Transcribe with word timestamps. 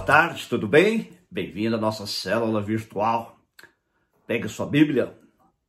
Boa 0.00 0.06
tarde, 0.06 0.46
tudo 0.48 0.66
bem? 0.66 1.10
Bem-vindo 1.30 1.76
à 1.76 1.78
nossa 1.78 2.06
célula 2.06 2.62
virtual. 2.62 3.38
Pegue 4.26 4.48
sua 4.48 4.64
Bíblia 4.64 5.14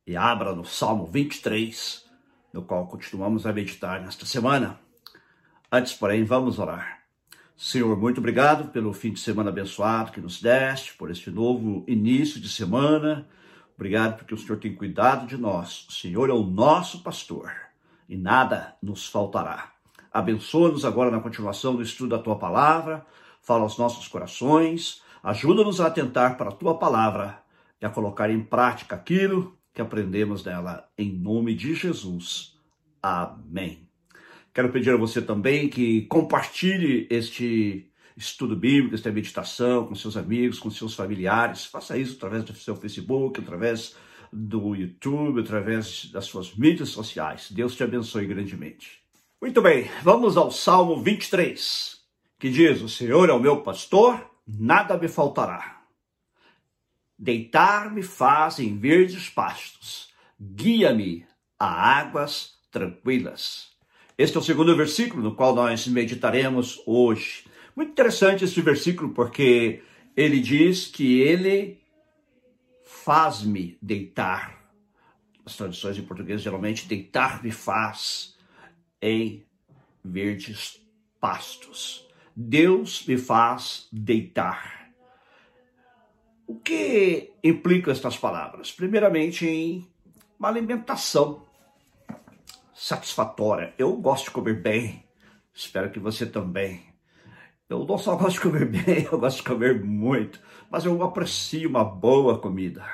e 0.06 0.16
abra 0.16 0.54
no 0.54 0.64
Salmo 0.64 1.04
23, 1.04 2.02
no 2.50 2.62
qual 2.62 2.86
continuamos 2.86 3.46
a 3.46 3.52
meditar 3.52 4.00
nesta 4.00 4.24
semana. 4.24 4.80
Antes, 5.70 5.92
porém, 5.92 6.24
vamos 6.24 6.58
orar. 6.58 7.02
Senhor, 7.54 7.94
muito 8.00 8.20
obrigado 8.20 8.70
pelo 8.70 8.94
fim 8.94 9.12
de 9.12 9.20
semana 9.20 9.50
abençoado 9.50 10.12
que 10.12 10.20
nos 10.20 10.40
deste, 10.40 10.94
por 10.94 11.10
este 11.10 11.30
novo 11.30 11.84
início 11.86 12.40
de 12.40 12.48
semana. 12.48 13.28
Obrigado 13.76 14.16
porque 14.16 14.34
o 14.34 14.38
Senhor 14.38 14.56
tem 14.56 14.74
cuidado 14.74 15.26
de 15.26 15.36
nós. 15.36 15.86
O 15.90 15.92
Senhor 15.92 16.30
é 16.30 16.32
o 16.32 16.42
nosso 16.42 17.02
pastor 17.02 17.52
e 18.08 18.16
nada 18.16 18.76
nos 18.82 19.06
faltará. 19.06 19.72
Abençoa-nos 20.10 20.86
agora 20.86 21.10
na 21.10 21.20
continuação 21.20 21.76
do 21.76 21.82
estudo 21.82 22.16
da 22.16 22.22
tua 22.22 22.38
palavra, 22.38 23.06
fala 23.42 23.62
aos 23.62 23.76
nossos 23.76 24.08
corações, 24.08 25.02
ajuda-nos 25.22 25.80
a 25.80 25.86
atentar 25.86 26.36
para 26.36 26.50
a 26.50 26.54
tua 26.54 26.78
palavra 26.78 27.42
e 27.80 27.86
a 27.86 27.90
colocar 27.90 28.30
em 28.30 28.40
prática 28.40 28.96
aquilo 28.96 29.58
que 29.74 29.82
aprendemos 29.82 30.42
dela, 30.42 30.88
em 30.96 31.12
nome 31.12 31.54
de 31.54 31.74
Jesus. 31.74 32.56
Amém. 33.02 33.88
Quero 34.54 34.70
pedir 34.70 34.90
a 34.90 34.96
você 34.96 35.20
também 35.20 35.68
que 35.68 36.02
compartilhe 36.02 37.06
este 37.10 37.90
estudo 38.16 38.54
bíblico, 38.54 38.94
esta 38.94 39.10
meditação 39.10 39.86
com 39.86 39.94
seus 39.94 40.16
amigos, 40.16 40.58
com 40.58 40.70
seus 40.70 40.94
familiares. 40.94 41.64
Faça 41.64 41.96
isso 41.96 42.16
através 42.16 42.44
do 42.44 42.54
seu 42.54 42.76
Facebook, 42.76 43.40
através 43.40 43.96
do 44.32 44.74
YouTube, 44.74 45.40
através 45.40 46.06
das 46.12 46.26
suas 46.26 46.54
mídias 46.54 46.90
sociais. 46.90 47.50
Deus 47.50 47.74
te 47.74 47.82
abençoe 47.82 48.26
grandemente. 48.26 49.00
Muito 49.40 49.60
bem, 49.60 49.90
vamos 50.02 50.36
ao 50.36 50.50
Salmo 50.50 51.02
23, 51.02 52.01
que 52.42 52.50
diz: 52.50 52.82
O 52.82 52.88
Senhor 52.88 53.30
é 53.30 53.32
o 53.32 53.38
meu 53.38 53.62
pastor, 53.62 54.28
nada 54.44 54.98
me 54.98 55.06
faltará. 55.06 55.80
Deitar-me 57.16 58.02
faz 58.02 58.58
em 58.58 58.76
verdes 58.76 59.28
pastos, 59.28 60.12
guia-me 60.40 61.24
a 61.56 62.00
águas 62.00 62.54
tranquilas. 62.68 63.68
Este 64.18 64.36
é 64.36 64.40
o 64.40 64.42
segundo 64.42 64.76
versículo 64.76 65.22
no 65.22 65.36
qual 65.36 65.54
nós 65.54 65.86
meditaremos 65.86 66.82
hoje. 66.84 67.44
Muito 67.76 67.92
interessante 67.92 68.42
este 68.42 68.60
versículo 68.60 69.10
porque 69.10 69.80
ele 70.16 70.40
diz 70.40 70.88
que 70.88 71.20
ele 71.20 71.80
faz-me 72.84 73.78
deitar. 73.80 74.60
As 75.46 75.56
traduções 75.56 75.96
em 75.96 76.02
português 76.02 76.42
geralmente 76.42 76.88
deitar-me 76.88 77.52
faz 77.52 78.36
em 79.00 79.46
verdes 80.04 80.82
pastos. 81.20 82.10
Deus 82.34 83.06
me 83.06 83.16
faz 83.16 83.88
deitar. 83.92 84.90
O 86.46 86.56
que 86.56 87.32
implica 87.42 87.90
estas 87.90 88.16
palavras? 88.16 88.70
Primeiramente, 88.72 89.46
em 89.46 89.86
uma 90.38 90.48
alimentação 90.48 91.42
satisfatória. 92.74 93.72
Eu 93.78 93.96
gosto 93.96 94.24
de 94.24 94.30
comer 94.32 94.60
bem, 94.60 95.04
espero 95.54 95.90
que 95.90 96.00
você 96.00 96.26
também. 96.26 96.82
Eu 97.68 97.86
não 97.86 97.96
só 97.96 98.16
gosto 98.16 98.34
de 98.34 98.40
comer 98.40 98.66
bem, 98.66 99.06
eu 99.10 99.18
gosto 99.18 99.38
de 99.38 99.44
comer 99.44 99.82
muito, 99.82 100.40
mas 100.70 100.84
eu 100.84 101.02
aprecio 101.02 101.68
uma 101.68 101.84
boa 101.84 102.38
comida. 102.38 102.84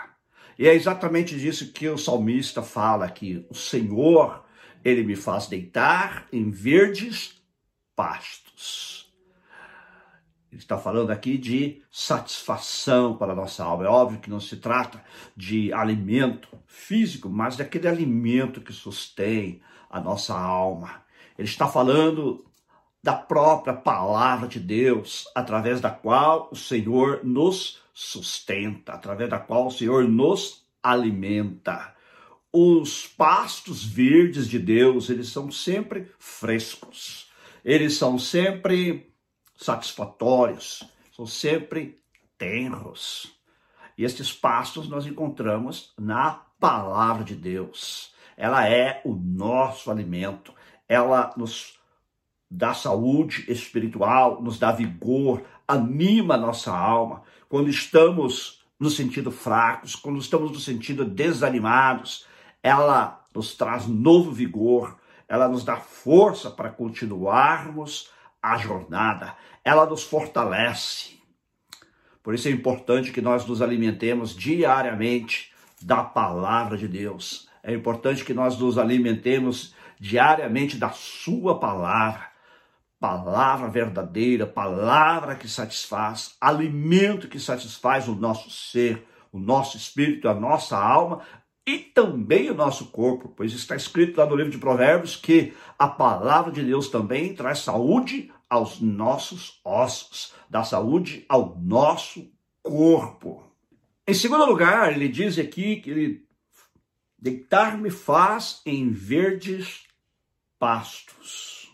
E 0.58 0.66
é 0.66 0.74
exatamente 0.74 1.38
disso 1.38 1.72
que 1.72 1.88
o 1.88 1.96
salmista 1.96 2.62
fala 2.62 3.04
aqui. 3.04 3.46
O 3.48 3.54
Senhor, 3.54 4.44
ele 4.84 5.04
me 5.04 5.16
faz 5.16 5.46
deitar 5.46 6.26
em 6.32 6.50
verdes 6.50 7.40
pastos. 7.94 8.97
Ele 10.50 10.60
está 10.60 10.78
falando 10.78 11.10
aqui 11.10 11.36
de 11.36 11.82
satisfação 11.90 13.16
para 13.16 13.32
a 13.32 13.36
nossa 13.36 13.62
alma. 13.62 13.84
É 13.84 13.88
óbvio 13.88 14.20
que 14.20 14.30
não 14.30 14.40
se 14.40 14.56
trata 14.56 15.02
de 15.36 15.72
alimento 15.72 16.48
físico, 16.66 17.28
mas 17.28 17.56
daquele 17.56 17.86
alimento 17.86 18.60
que 18.60 18.72
sustém 18.72 19.60
a 19.90 20.00
nossa 20.00 20.34
alma. 20.34 21.02
Ele 21.36 21.48
está 21.48 21.68
falando 21.68 22.44
da 23.02 23.14
própria 23.14 23.74
palavra 23.74 24.48
de 24.48 24.58
Deus, 24.58 25.26
através 25.34 25.80
da 25.80 25.90
qual 25.90 26.48
o 26.50 26.56
Senhor 26.56 27.20
nos 27.22 27.80
sustenta, 27.94 28.92
através 28.92 29.30
da 29.30 29.38
qual 29.38 29.66
o 29.66 29.70
Senhor 29.70 30.08
nos 30.08 30.64
alimenta. 30.82 31.94
Os 32.52 33.06
pastos 33.06 33.84
verdes 33.84 34.48
de 34.48 34.58
Deus, 34.58 35.10
eles 35.10 35.28
são 35.28 35.50
sempre 35.50 36.10
frescos. 36.18 37.28
Eles 37.64 37.96
são 37.96 38.18
sempre 38.18 39.07
satisfatórios, 39.58 40.84
são 41.14 41.26
sempre 41.26 41.98
tenros. 42.38 43.36
E 43.98 44.04
estes 44.04 44.32
pastos 44.32 44.88
nós 44.88 45.04
encontramos 45.04 45.92
na 45.98 46.42
palavra 46.60 47.24
de 47.24 47.34
Deus. 47.34 48.14
Ela 48.36 48.68
é 48.68 49.02
o 49.04 49.14
nosso 49.14 49.90
alimento. 49.90 50.54
Ela 50.88 51.34
nos 51.36 51.76
dá 52.48 52.72
saúde 52.72 53.44
espiritual, 53.48 54.40
nos 54.40 54.58
dá 54.58 54.70
vigor, 54.70 55.42
anima 55.66 56.34
a 56.34 56.38
nossa 56.38 56.72
alma. 56.72 57.22
Quando 57.48 57.68
estamos 57.68 58.62
no 58.78 58.88
sentido 58.88 59.32
fracos, 59.32 59.96
quando 59.96 60.20
estamos 60.20 60.52
no 60.52 60.60
sentido 60.60 61.04
desanimados, 61.04 62.24
ela 62.62 63.24
nos 63.34 63.56
traz 63.56 63.88
novo 63.88 64.30
vigor, 64.30 64.96
ela 65.28 65.48
nos 65.48 65.64
dá 65.64 65.76
força 65.76 66.48
para 66.48 66.70
continuarmos 66.70 68.10
a 68.42 68.56
jornada, 68.56 69.36
ela 69.64 69.86
nos 69.86 70.02
fortalece. 70.02 71.18
Por 72.22 72.34
isso 72.34 72.48
é 72.48 72.50
importante 72.50 73.12
que 73.12 73.20
nós 73.20 73.46
nos 73.46 73.62
alimentemos 73.62 74.34
diariamente 74.34 75.52
da 75.80 76.02
palavra 76.02 76.76
de 76.76 76.88
Deus. 76.88 77.48
É 77.62 77.72
importante 77.72 78.24
que 78.24 78.34
nós 78.34 78.58
nos 78.58 78.78
alimentemos 78.78 79.74
diariamente 79.98 80.76
da 80.76 80.90
Sua 80.90 81.58
palavra 81.58 82.28
palavra 83.00 83.68
verdadeira, 83.68 84.46
palavra 84.46 85.36
que 85.36 85.48
satisfaz, 85.48 86.36
alimento 86.40 87.28
que 87.28 87.38
satisfaz 87.38 88.08
o 88.08 88.14
nosso 88.14 88.50
ser, 88.50 89.06
o 89.32 89.38
nosso 89.38 89.76
espírito, 89.76 90.28
a 90.28 90.34
nossa 90.34 90.76
alma 90.76 91.22
e 91.68 91.78
também 91.78 92.50
o 92.50 92.54
nosso 92.54 92.86
corpo, 92.86 93.28
pois 93.28 93.52
está 93.52 93.76
escrito 93.76 94.16
lá 94.16 94.24
no 94.24 94.34
livro 94.34 94.50
de 94.50 94.56
Provérbios 94.56 95.16
que 95.16 95.52
a 95.78 95.86
palavra 95.86 96.50
de 96.50 96.64
Deus 96.64 96.88
também 96.88 97.34
traz 97.34 97.58
saúde 97.58 98.32
aos 98.48 98.80
nossos 98.80 99.60
ossos, 99.62 100.32
dá 100.48 100.64
saúde 100.64 101.26
ao 101.28 101.58
nosso 101.58 102.32
corpo. 102.62 103.44
Em 104.06 104.14
segundo 104.14 104.46
lugar, 104.46 104.94
ele 104.94 105.10
diz 105.10 105.38
aqui 105.38 105.76
que 105.76 105.90
ele 105.90 106.26
deitar-me 107.18 107.90
faz 107.90 108.62
em 108.64 108.90
verdes 108.90 109.82
pastos. 110.58 111.70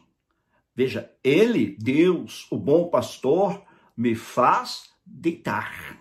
Veja, 0.74 1.08
ele, 1.22 1.76
Deus, 1.78 2.48
o 2.50 2.58
bom 2.58 2.88
pastor, 2.88 3.62
me 3.96 4.16
faz 4.16 4.90
deitar. 5.06 5.96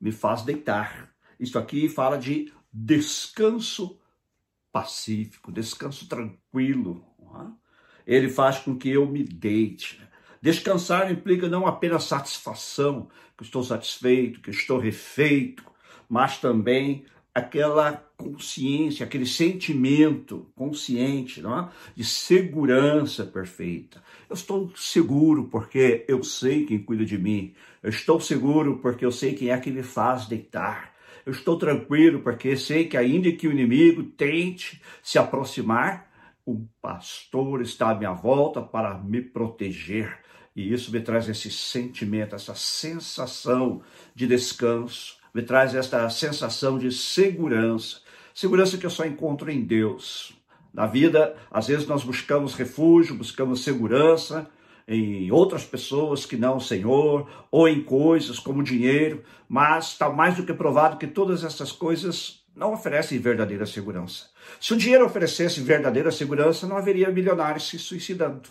Me 0.00 0.10
faz 0.10 0.42
deitar. 0.42 1.14
Isso 1.38 1.56
aqui 1.56 1.88
fala 1.88 2.18
de 2.18 2.52
descanso 2.74 4.00
pacífico, 4.72 5.52
descanso 5.52 6.08
tranquilo. 6.08 7.06
É? 8.06 8.16
Ele 8.16 8.28
faz 8.28 8.58
com 8.58 8.76
que 8.76 8.90
eu 8.90 9.06
me 9.06 9.22
deite. 9.22 10.00
Descansar 10.42 11.10
implica 11.10 11.48
não 11.48 11.66
apenas 11.66 12.04
satisfação, 12.04 13.08
que 13.38 13.44
estou 13.44 13.62
satisfeito, 13.62 14.40
que 14.40 14.50
estou 14.50 14.78
refeito, 14.78 15.64
mas 16.08 16.38
também 16.38 17.06
aquela 17.32 17.92
consciência, 18.16 19.04
aquele 19.04 19.26
sentimento 19.26 20.46
consciente 20.54 21.40
não 21.40 21.58
é? 21.58 21.70
de 21.96 22.04
segurança 22.04 23.24
perfeita. 23.24 24.02
Eu 24.28 24.34
estou 24.34 24.70
seguro 24.76 25.48
porque 25.48 26.04
eu 26.08 26.22
sei 26.22 26.66
quem 26.66 26.82
cuida 26.82 27.04
de 27.04 27.18
mim. 27.18 27.54
Eu 27.82 27.90
estou 27.90 28.20
seguro 28.20 28.78
porque 28.78 29.04
eu 29.04 29.12
sei 29.12 29.34
quem 29.34 29.50
é 29.50 29.58
que 29.58 29.70
me 29.70 29.82
faz 29.82 30.26
deitar. 30.26 30.93
Eu 31.24 31.32
estou 31.32 31.58
tranquilo 31.58 32.20
porque 32.20 32.56
sei 32.56 32.86
que 32.86 32.96
ainda 32.96 33.32
que 33.32 33.48
o 33.48 33.52
inimigo 33.52 34.02
tente 34.02 34.80
se 35.02 35.18
aproximar, 35.18 36.10
o 36.44 36.66
pastor 36.82 37.62
está 37.62 37.90
à 37.90 37.94
minha 37.94 38.12
volta 38.12 38.60
para 38.60 38.98
me 38.98 39.22
proteger. 39.22 40.18
E 40.54 40.72
isso 40.72 40.92
me 40.92 41.00
traz 41.00 41.28
esse 41.28 41.50
sentimento, 41.50 42.34
essa 42.34 42.54
sensação 42.54 43.82
de 44.14 44.26
descanso, 44.26 45.16
me 45.34 45.42
traz 45.42 45.74
esta 45.74 46.08
sensação 46.10 46.78
de 46.78 46.92
segurança, 46.92 48.00
segurança 48.34 48.78
que 48.78 48.86
eu 48.86 48.90
só 48.90 49.04
encontro 49.04 49.50
em 49.50 49.62
Deus. 49.62 50.32
Na 50.72 50.86
vida, 50.86 51.36
às 51.50 51.66
vezes 51.66 51.86
nós 51.86 52.04
buscamos 52.04 52.54
refúgio, 52.54 53.16
buscamos 53.16 53.64
segurança 53.64 54.48
em 54.86 55.30
outras 55.30 55.64
pessoas 55.64 56.26
que 56.26 56.36
não 56.36 56.56
o 56.56 56.60
Senhor, 56.60 57.28
ou 57.50 57.68
em 57.68 57.82
coisas 57.82 58.38
como 58.38 58.62
dinheiro, 58.62 59.22
mas 59.48 59.92
está 59.92 60.10
mais 60.10 60.36
do 60.36 60.44
que 60.44 60.52
provado 60.52 60.98
que 60.98 61.06
todas 61.06 61.42
essas 61.42 61.72
coisas 61.72 62.44
não 62.54 62.72
oferecem 62.72 63.18
verdadeira 63.18 63.66
segurança. 63.66 64.26
Se 64.60 64.72
o 64.74 64.76
dinheiro 64.76 65.04
oferecesse 65.04 65.60
verdadeira 65.60 66.12
segurança, 66.12 66.66
não 66.66 66.76
haveria 66.76 67.10
milionários 67.10 67.68
se 67.68 67.78
suicidando. 67.78 68.42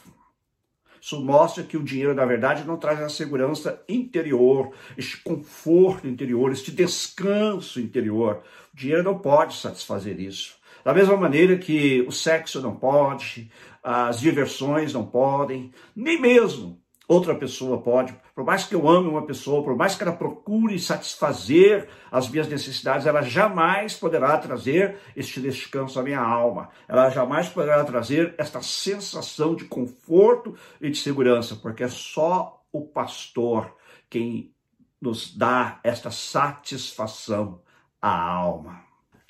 Isso 0.99 1.19
mostra 1.21 1.63
que 1.63 1.75
o 1.75 1.83
dinheiro, 1.83 2.13
na 2.13 2.25
verdade, 2.25 2.63
não 2.65 2.77
traz 2.77 3.01
a 3.01 3.09
segurança 3.09 3.83
interior, 3.89 4.71
este 4.97 5.17
conforto 5.17 6.07
interior, 6.07 6.51
este 6.51 6.71
descanso 6.71 7.79
interior. 7.79 8.41
O 8.73 8.77
dinheiro 8.77 9.03
não 9.03 9.19
pode 9.19 9.55
satisfazer 9.55 10.19
isso. 10.19 10.55
Da 10.83 10.93
mesma 10.93 11.15
maneira 11.15 11.57
que 11.57 12.01
o 12.07 12.11
sexo 12.11 12.61
não 12.61 12.75
pode, 12.75 13.51
as 13.83 14.19
diversões 14.19 14.93
não 14.93 15.05
podem, 15.05 15.71
nem 15.95 16.19
mesmo 16.19 16.81
outra 17.07 17.35
pessoa 17.35 17.81
pode. 17.81 18.15
Por 18.33 18.43
mais 18.43 18.63
que 18.63 18.73
eu 18.73 18.87
ame 18.87 19.09
uma 19.09 19.25
pessoa, 19.25 19.63
por 19.63 19.75
mais 19.75 19.95
que 19.95 20.03
ela 20.03 20.13
procure 20.13 20.79
satisfazer 20.79 21.87
as 22.11 22.29
minhas 22.29 22.47
necessidades, 22.47 23.05
ela 23.05 23.21
jamais 23.21 23.93
poderá 23.95 24.37
trazer 24.37 24.97
este 25.15 25.41
descanso 25.41 25.99
à 25.99 26.03
minha 26.03 26.19
alma. 26.19 26.69
Ela 26.87 27.09
jamais 27.09 27.49
poderá 27.49 27.83
trazer 27.83 28.33
esta 28.37 28.61
sensação 28.61 29.55
de 29.55 29.65
conforto 29.65 30.55
e 30.81 30.89
de 30.89 30.97
segurança, 30.97 31.55
porque 31.55 31.83
é 31.83 31.89
só 31.89 32.63
o 32.71 32.81
pastor 32.81 33.75
quem 34.09 34.53
nos 35.01 35.35
dá 35.35 35.79
esta 35.83 36.09
satisfação 36.09 37.61
à 38.01 38.31
alma. 38.31 38.81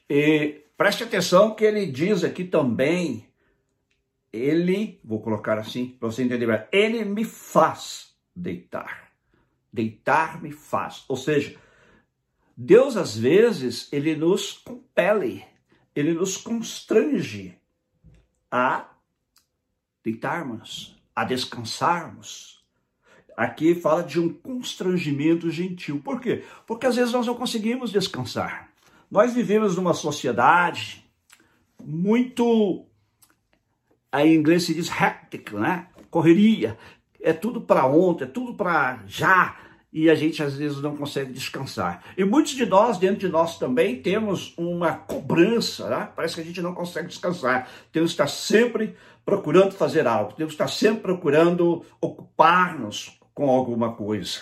E 0.09 0.63
Preste 0.75 1.03
atenção 1.03 1.53
que 1.53 1.63
ele 1.63 1.85
diz 1.85 2.23
aqui 2.23 2.43
também, 2.43 3.25
ele, 4.33 4.99
vou 5.03 5.21
colocar 5.21 5.59
assim 5.59 5.95
para 5.99 6.09
você 6.09 6.23
entender, 6.23 6.67
ele 6.71 7.05
me 7.05 7.23
faz 7.23 8.15
deitar. 8.35 9.11
Deitar 9.71 10.41
me 10.41 10.51
faz. 10.51 11.05
Ou 11.07 11.15
seja, 11.15 11.55
Deus 12.57 12.97
às 12.97 13.15
vezes, 13.15 13.87
ele 13.93 14.15
nos 14.15 14.53
compele, 14.53 15.45
ele 15.95 16.13
nos 16.13 16.35
constrange 16.35 17.57
a 18.51 18.89
deitarmos, 20.03 20.95
a 21.15 21.23
descansarmos. 21.23 22.63
Aqui 23.35 23.73
fala 23.73 24.03
de 24.03 24.19
um 24.19 24.31
constrangimento 24.31 25.49
gentil. 25.49 25.99
Por 26.03 26.19
quê? 26.19 26.43
Porque 26.67 26.85
às 26.85 26.95
vezes 26.95 27.13
nós 27.13 27.25
não 27.25 27.35
conseguimos 27.35 27.91
descansar. 27.91 28.71
Nós 29.09 29.33
vivemos 29.33 29.75
numa 29.75 29.93
sociedade 29.93 31.03
muito, 31.83 32.85
aí 34.13 34.29
em 34.29 34.35
inglês 34.35 34.63
se 34.63 34.73
diz 34.75 34.89
hectic, 34.89 35.51
né? 35.53 35.87
Correria. 36.11 36.77
É 37.19 37.33
tudo 37.33 37.59
para 37.59 37.87
ontem, 37.87 38.25
é 38.25 38.27
tudo 38.27 38.53
para 38.53 38.99
já. 39.07 39.57
E 39.91 40.09
a 40.09 40.15
gente 40.15 40.41
às 40.41 40.55
vezes 40.55 40.81
não 40.81 40.95
consegue 40.95 41.33
descansar. 41.33 42.03
E 42.17 42.23
muitos 42.23 42.53
de 42.53 42.65
nós, 42.65 42.97
dentro 42.97 43.19
de 43.19 43.29
nós 43.29 43.59
também, 43.59 44.01
temos 44.01 44.53
uma 44.57 44.93
cobrança, 44.93 45.89
né? 45.89 46.09
Parece 46.15 46.35
que 46.35 46.41
a 46.41 46.43
gente 46.43 46.61
não 46.61 46.73
consegue 46.73 47.07
descansar. 47.07 47.67
Temos 47.91 48.11
que 48.11 48.13
estar 48.13 48.27
sempre 48.27 48.95
procurando 49.25 49.71
fazer 49.71 50.05
algo, 50.05 50.33
temos 50.33 50.53
que 50.53 50.61
estar 50.61 50.67
sempre 50.67 51.01
procurando 51.01 51.85
ocupar-nos 52.01 53.19
com 53.33 53.49
alguma 53.49 53.93
coisa. 53.93 54.39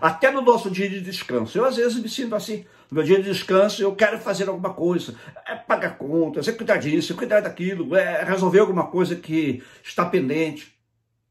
Até 0.00 0.30
no 0.30 0.42
nosso 0.42 0.70
dia 0.70 0.88
de 0.88 1.00
descanso. 1.00 1.58
Eu 1.58 1.64
às 1.64 1.76
vezes 1.76 2.00
me 2.00 2.08
sinto 2.08 2.34
assim, 2.34 2.64
no 2.90 2.96
meu 2.96 3.04
dia 3.04 3.22
de 3.22 3.30
descanso, 3.30 3.82
eu 3.82 3.94
quero 3.94 4.18
fazer 4.18 4.48
alguma 4.48 4.72
coisa. 4.72 5.14
É 5.46 5.54
pagar 5.54 5.98
contas, 5.98 6.48
é 6.48 6.52
cuidar 6.52 6.78
disso, 6.78 7.12
é 7.12 7.16
cuidar 7.16 7.40
daquilo, 7.40 7.94
é 7.94 8.24
resolver 8.24 8.60
alguma 8.60 8.86
coisa 8.86 9.14
que 9.14 9.62
está 9.82 10.06
pendente. 10.06 10.74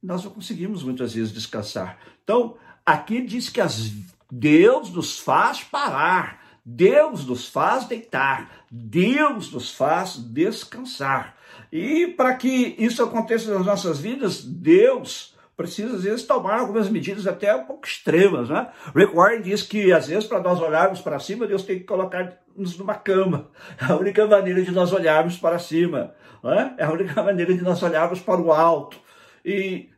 Nós 0.01 0.23
não 0.23 0.31
conseguimos 0.31 0.83
muitas 0.83 1.13
vezes 1.13 1.33
descansar. 1.33 1.97
Então, 2.23 2.57
aqui 2.85 3.21
diz 3.21 3.49
que 3.49 3.59
as, 3.59 3.91
Deus 4.31 4.91
nos 4.91 5.19
faz 5.19 5.63
parar, 5.63 6.41
Deus 6.63 7.25
nos 7.25 7.47
faz 7.47 7.85
deitar, 7.85 8.65
Deus 8.69 9.51
nos 9.51 9.73
faz 9.73 10.17
descansar. 10.17 11.35
E 11.71 12.07
para 12.07 12.35
que 12.35 12.75
isso 12.77 13.01
aconteça 13.03 13.53
nas 13.53 13.65
nossas 13.65 13.99
vidas, 13.99 14.43
Deus 14.43 15.33
precisa, 15.57 15.95
às 15.95 16.03
vezes, 16.03 16.23
tomar 16.23 16.59
algumas 16.59 16.87
medidas 16.87 17.25
até 17.25 17.53
um 17.55 17.65
pouco 17.65 17.87
extremas, 17.87 18.47
né? 18.47 18.67
Rick 18.95 19.15
Warren 19.15 19.41
diz 19.41 19.63
que, 19.63 19.91
às 19.91 20.07
vezes, 20.07 20.25
para 20.25 20.39
nós 20.39 20.61
olharmos 20.61 21.01
para 21.01 21.19
cima, 21.19 21.47
Deus 21.47 21.63
tem 21.63 21.79
que 21.79 21.85
colocar-nos 21.85 22.77
numa 22.77 22.93
cama. 22.93 23.49
É 23.81 23.91
a 23.91 23.97
única 23.97 24.25
maneira 24.27 24.61
de 24.61 24.71
nós 24.71 24.93
olharmos 24.93 25.37
para 25.37 25.57
cima. 25.57 26.13
Né? 26.43 26.75
É 26.77 26.85
a 26.85 26.91
única 26.91 27.23
maneira 27.23 27.53
de 27.53 27.63
nós 27.63 27.81
olharmos 27.81 28.19
para 28.19 28.39
o 28.39 28.53
alto. 28.53 28.99
E 29.43 29.89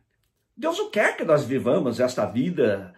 Deus 0.56 0.78
não 0.78 0.90
quer 0.90 1.14
que 1.14 1.24
nós 1.24 1.44
vivamos 1.44 2.00
esta 2.00 2.24
vida 2.24 2.94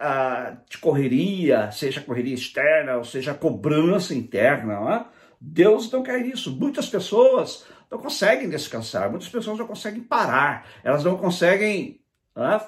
ah, 0.00 0.56
de 0.68 0.78
correria, 0.78 1.70
seja 1.70 2.00
correria 2.00 2.34
externa, 2.34 2.96
ou 2.96 3.04
seja 3.04 3.34
cobrança 3.34 4.14
interna. 4.14 4.80
Né? 4.80 5.04
Deus 5.40 5.90
não 5.92 6.02
quer 6.02 6.26
isso. 6.26 6.56
Muitas 6.56 6.88
pessoas 6.88 7.66
não 7.90 7.98
conseguem 7.98 8.48
descansar, 8.48 9.10
muitas 9.10 9.28
pessoas 9.28 9.58
não 9.58 9.66
conseguem 9.66 10.02
parar, 10.02 10.66
elas 10.84 11.02
não 11.02 11.16
conseguem 11.16 12.00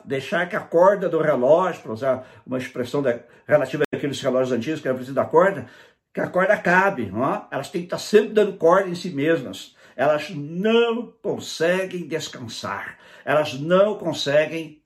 deixar 0.04 0.48
que 0.48 0.56
a 0.56 0.60
corda 0.60 1.08
do 1.08 1.20
relógio, 1.20 1.82
para 1.82 1.92
usar 1.92 2.42
uma 2.44 2.58
expressão 2.58 3.00
da, 3.00 3.20
relativa 3.46 3.84
àqueles 3.94 4.20
relógios 4.20 4.52
antigos 4.52 4.80
que 4.80 4.88
era 4.88 4.94
preciso 4.96 5.14
da 5.14 5.24
corda, 5.24 5.66
que 6.12 6.20
a 6.20 6.28
corda 6.28 6.56
cabe, 6.58 7.04
é? 7.04 7.42
elas 7.50 7.70
têm 7.70 7.82
que 7.82 7.86
estar 7.86 7.98
sempre 7.98 8.34
dando 8.34 8.56
corda 8.58 8.88
em 8.88 8.94
si 8.94 9.10
mesmas. 9.10 9.74
Elas 9.96 10.30
não 10.30 11.12
conseguem 11.22 12.06
descansar, 12.06 12.98
elas 13.24 13.54
não 13.54 13.96
conseguem 13.96 14.82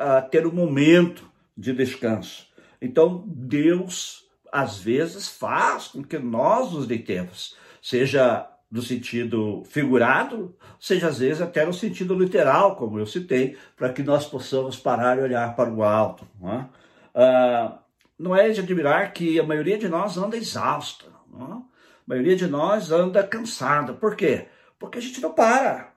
uh, 0.00 0.28
ter 0.30 0.46
um 0.46 0.52
momento 0.52 1.28
de 1.56 1.72
descanso. 1.72 2.48
Então, 2.80 3.24
Deus, 3.26 4.24
às 4.52 4.78
vezes, 4.78 5.28
faz 5.28 5.88
com 5.88 6.02
que 6.02 6.18
nós 6.18 6.72
nos 6.72 6.86
deitemos, 6.86 7.56
seja 7.82 8.48
no 8.76 8.82
sentido 8.82 9.62
figurado, 9.64 10.54
seja 10.78 11.08
às 11.08 11.18
vezes 11.18 11.40
até 11.40 11.64
no 11.64 11.72
sentido 11.72 12.14
literal, 12.14 12.76
como 12.76 12.98
eu 12.98 13.06
citei, 13.06 13.56
para 13.74 13.92
que 13.92 14.02
nós 14.02 14.26
possamos 14.26 14.76
parar 14.76 15.18
e 15.18 15.22
olhar 15.22 15.56
para 15.56 15.72
o 15.72 15.82
alto. 15.82 16.28
Não 16.38 16.52
é, 16.52 16.68
ah, 17.14 17.78
não 18.18 18.36
é 18.36 18.50
de 18.50 18.60
admirar 18.60 19.12
que 19.12 19.40
a 19.40 19.42
maioria 19.42 19.78
de 19.78 19.88
nós 19.88 20.18
anda 20.18 20.36
exausta, 20.36 21.06
é? 21.06 21.42
a 21.42 21.62
maioria 22.06 22.36
de 22.36 22.46
nós 22.46 22.92
anda 22.92 23.26
cansada. 23.26 23.94
Por 23.94 24.14
quê? 24.14 24.46
Porque 24.78 24.98
a 24.98 25.02
gente 25.02 25.20
não 25.20 25.32
para. 25.32 25.92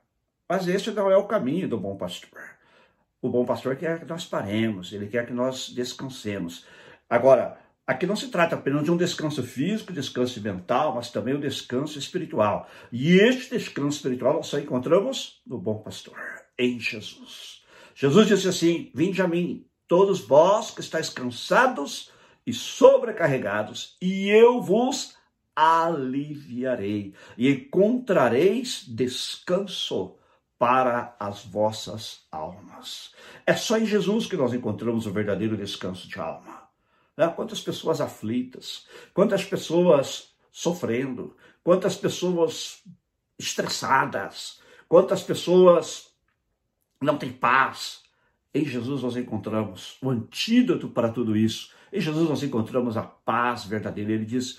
Mas 0.47 0.67
esse 0.67 0.89
não 0.91 1.11
é 1.11 1.17
o 1.17 1.27
caminho 1.27 1.67
do 1.67 1.77
bom 1.77 1.95
pastor. 1.95 2.41
O 3.21 3.29
bom 3.29 3.45
pastor 3.45 3.75
quer 3.75 3.99
que 3.99 4.05
nós 4.05 4.25
paremos, 4.25 4.93
ele 4.93 5.07
quer 5.07 5.25
que 5.27 5.33
nós 5.33 5.69
descansemos. 5.69 6.65
Agora, 7.09 7.59
Aqui 7.89 8.05
não 8.05 8.15
se 8.15 8.27
trata 8.27 8.55
apenas 8.55 8.83
de 8.83 8.91
um 8.91 8.95
descanso 8.95 9.41
físico, 9.41 9.91
descanso 9.91 10.39
mental, 10.43 10.93
mas 10.93 11.09
também 11.09 11.33
um 11.33 11.39
descanso 11.39 11.97
espiritual. 11.97 12.69
E 12.91 13.13
este 13.13 13.57
descanso 13.57 13.97
espiritual 13.97 14.35
nós 14.35 14.45
só 14.45 14.59
encontramos 14.59 15.41
no 15.43 15.57
bom 15.57 15.79
pastor, 15.79 16.15
em 16.55 16.79
Jesus. 16.79 17.63
Jesus 17.95 18.27
disse 18.27 18.47
assim: 18.47 18.91
Vinde 18.93 19.23
a 19.23 19.27
mim, 19.27 19.65
todos 19.87 20.19
vós 20.19 20.69
que 20.69 20.81
estáis 20.81 21.09
cansados 21.09 22.11
e 22.45 22.53
sobrecarregados, 22.53 23.97
e 23.99 24.29
eu 24.29 24.61
vos 24.61 25.17
aliviarei, 25.55 27.15
e 27.35 27.49
encontrareis 27.49 28.85
descanso 28.87 30.15
para 30.59 31.15
as 31.19 31.43
vossas 31.43 32.19
almas. 32.31 33.15
É 33.47 33.55
só 33.55 33.79
em 33.79 33.85
Jesus 33.87 34.27
que 34.27 34.37
nós 34.37 34.53
encontramos 34.53 35.07
o 35.07 35.11
verdadeiro 35.11 35.57
descanso 35.57 36.07
de 36.07 36.19
alma. 36.19 36.68
Né? 37.19 37.27
Quantas 37.35 37.59
pessoas 37.59 37.99
aflitas, 37.99 38.87
quantas 39.13 39.43
pessoas 39.43 40.33
sofrendo, 40.49 41.35
quantas 41.61 41.97
pessoas 41.97 42.81
estressadas, 43.37 44.61
quantas 44.87 45.21
pessoas 45.21 46.13
não 47.01 47.17
têm 47.17 47.33
paz. 47.33 48.03
Em 48.53 48.63
Jesus 48.63 49.03
nós 49.03 49.17
encontramos 49.17 49.97
o 50.01 50.09
antídoto 50.09 50.87
para 50.87 51.09
tudo 51.09 51.35
isso. 51.35 51.73
Em 51.91 51.99
Jesus 51.99 52.29
nós 52.29 52.41
encontramos 52.41 52.95
a 52.95 53.03
paz 53.03 53.65
verdadeira. 53.65 54.13
Ele 54.13 54.25
diz: 54.25 54.57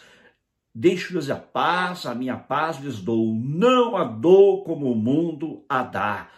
Deixo-lhes 0.74 1.30
a 1.30 1.36
paz, 1.36 2.04
a 2.04 2.14
minha 2.14 2.36
paz 2.36 2.78
lhes 2.78 3.00
dou, 3.00 3.34
não 3.34 3.96
a 3.96 4.04
dou 4.04 4.64
como 4.64 4.92
o 4.92 4.96
mundo 4.96 5.64
a 5.66 5.82
dá. 5.82 6.28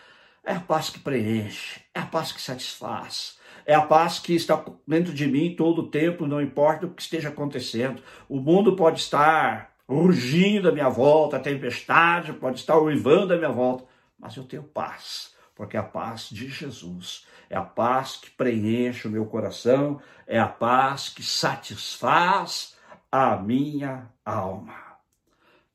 É 0.44 0.54
a 0.54 0.60
paz 0.60 0.88
que 0.88 1.00
preenche, 1.00 1.80
é 1.92 2.00
a 2.00 2.06
paz 2.06 2.30
que 2.30 2.40
satisfaz, 2.40 3.38
é 3.64 3.75
a 3.75 3.83
paz 3.83 4.19
que 4.19 4.35
está 4.35 4.62
dentro 4.87 5.12
de 5.12 5.26
mim 5.26 5.54
todo 5.57 5.83
o 5.83 5.88
tempo, 5.88 6.26
não 6.26 6.40
importa 6.40 6.87
o 6.87 6.90
que 6.90 7.02
esteja 7.02 7.28
acontecendo. 7.28 8.02
O 8.28 8.38
mundo 8.40 8.76
pode 8.76 9.00
estar 9.00 9.73
rugindo 9.88 10.69
à 10.69 10.73
minha 10.73 10.88
volta, 10.88 11.37
a 11.37 11.40
tempestade 11.40 12.33
pode 12.33 12.59
estar 12.59 12.78
uivando 12.78 13.35
à 13.35 13.37
minha 13.37 13.50
volta, 13.50 13.85
mas 14.19 14.37
eu 14.37 14.45
tenho 14.45 14.62
paz, 14.62 15.35
porque 15.54 15.76
é 15.76 15.81
a 15.81 15.85
paz 15.85 16.28
de 16.31 16.49
Jesus. 16.49 17.26
É 17.50 17.57
a 17.57 17.62
paz 17.62 18.16
que 18.16 18.31
preenche 18.31 19.07
o 19.07 19.11
meu 19.11 19.26
coração, 19.26 20.00
é 20.26 20.38
a 20.38 20.49
paz 20.49 21.11
que 21.11 21.23
satisfaz 21.23 22.76
a 23.11 23.37
minha 23.37 24.11
alma. 24.25 24.91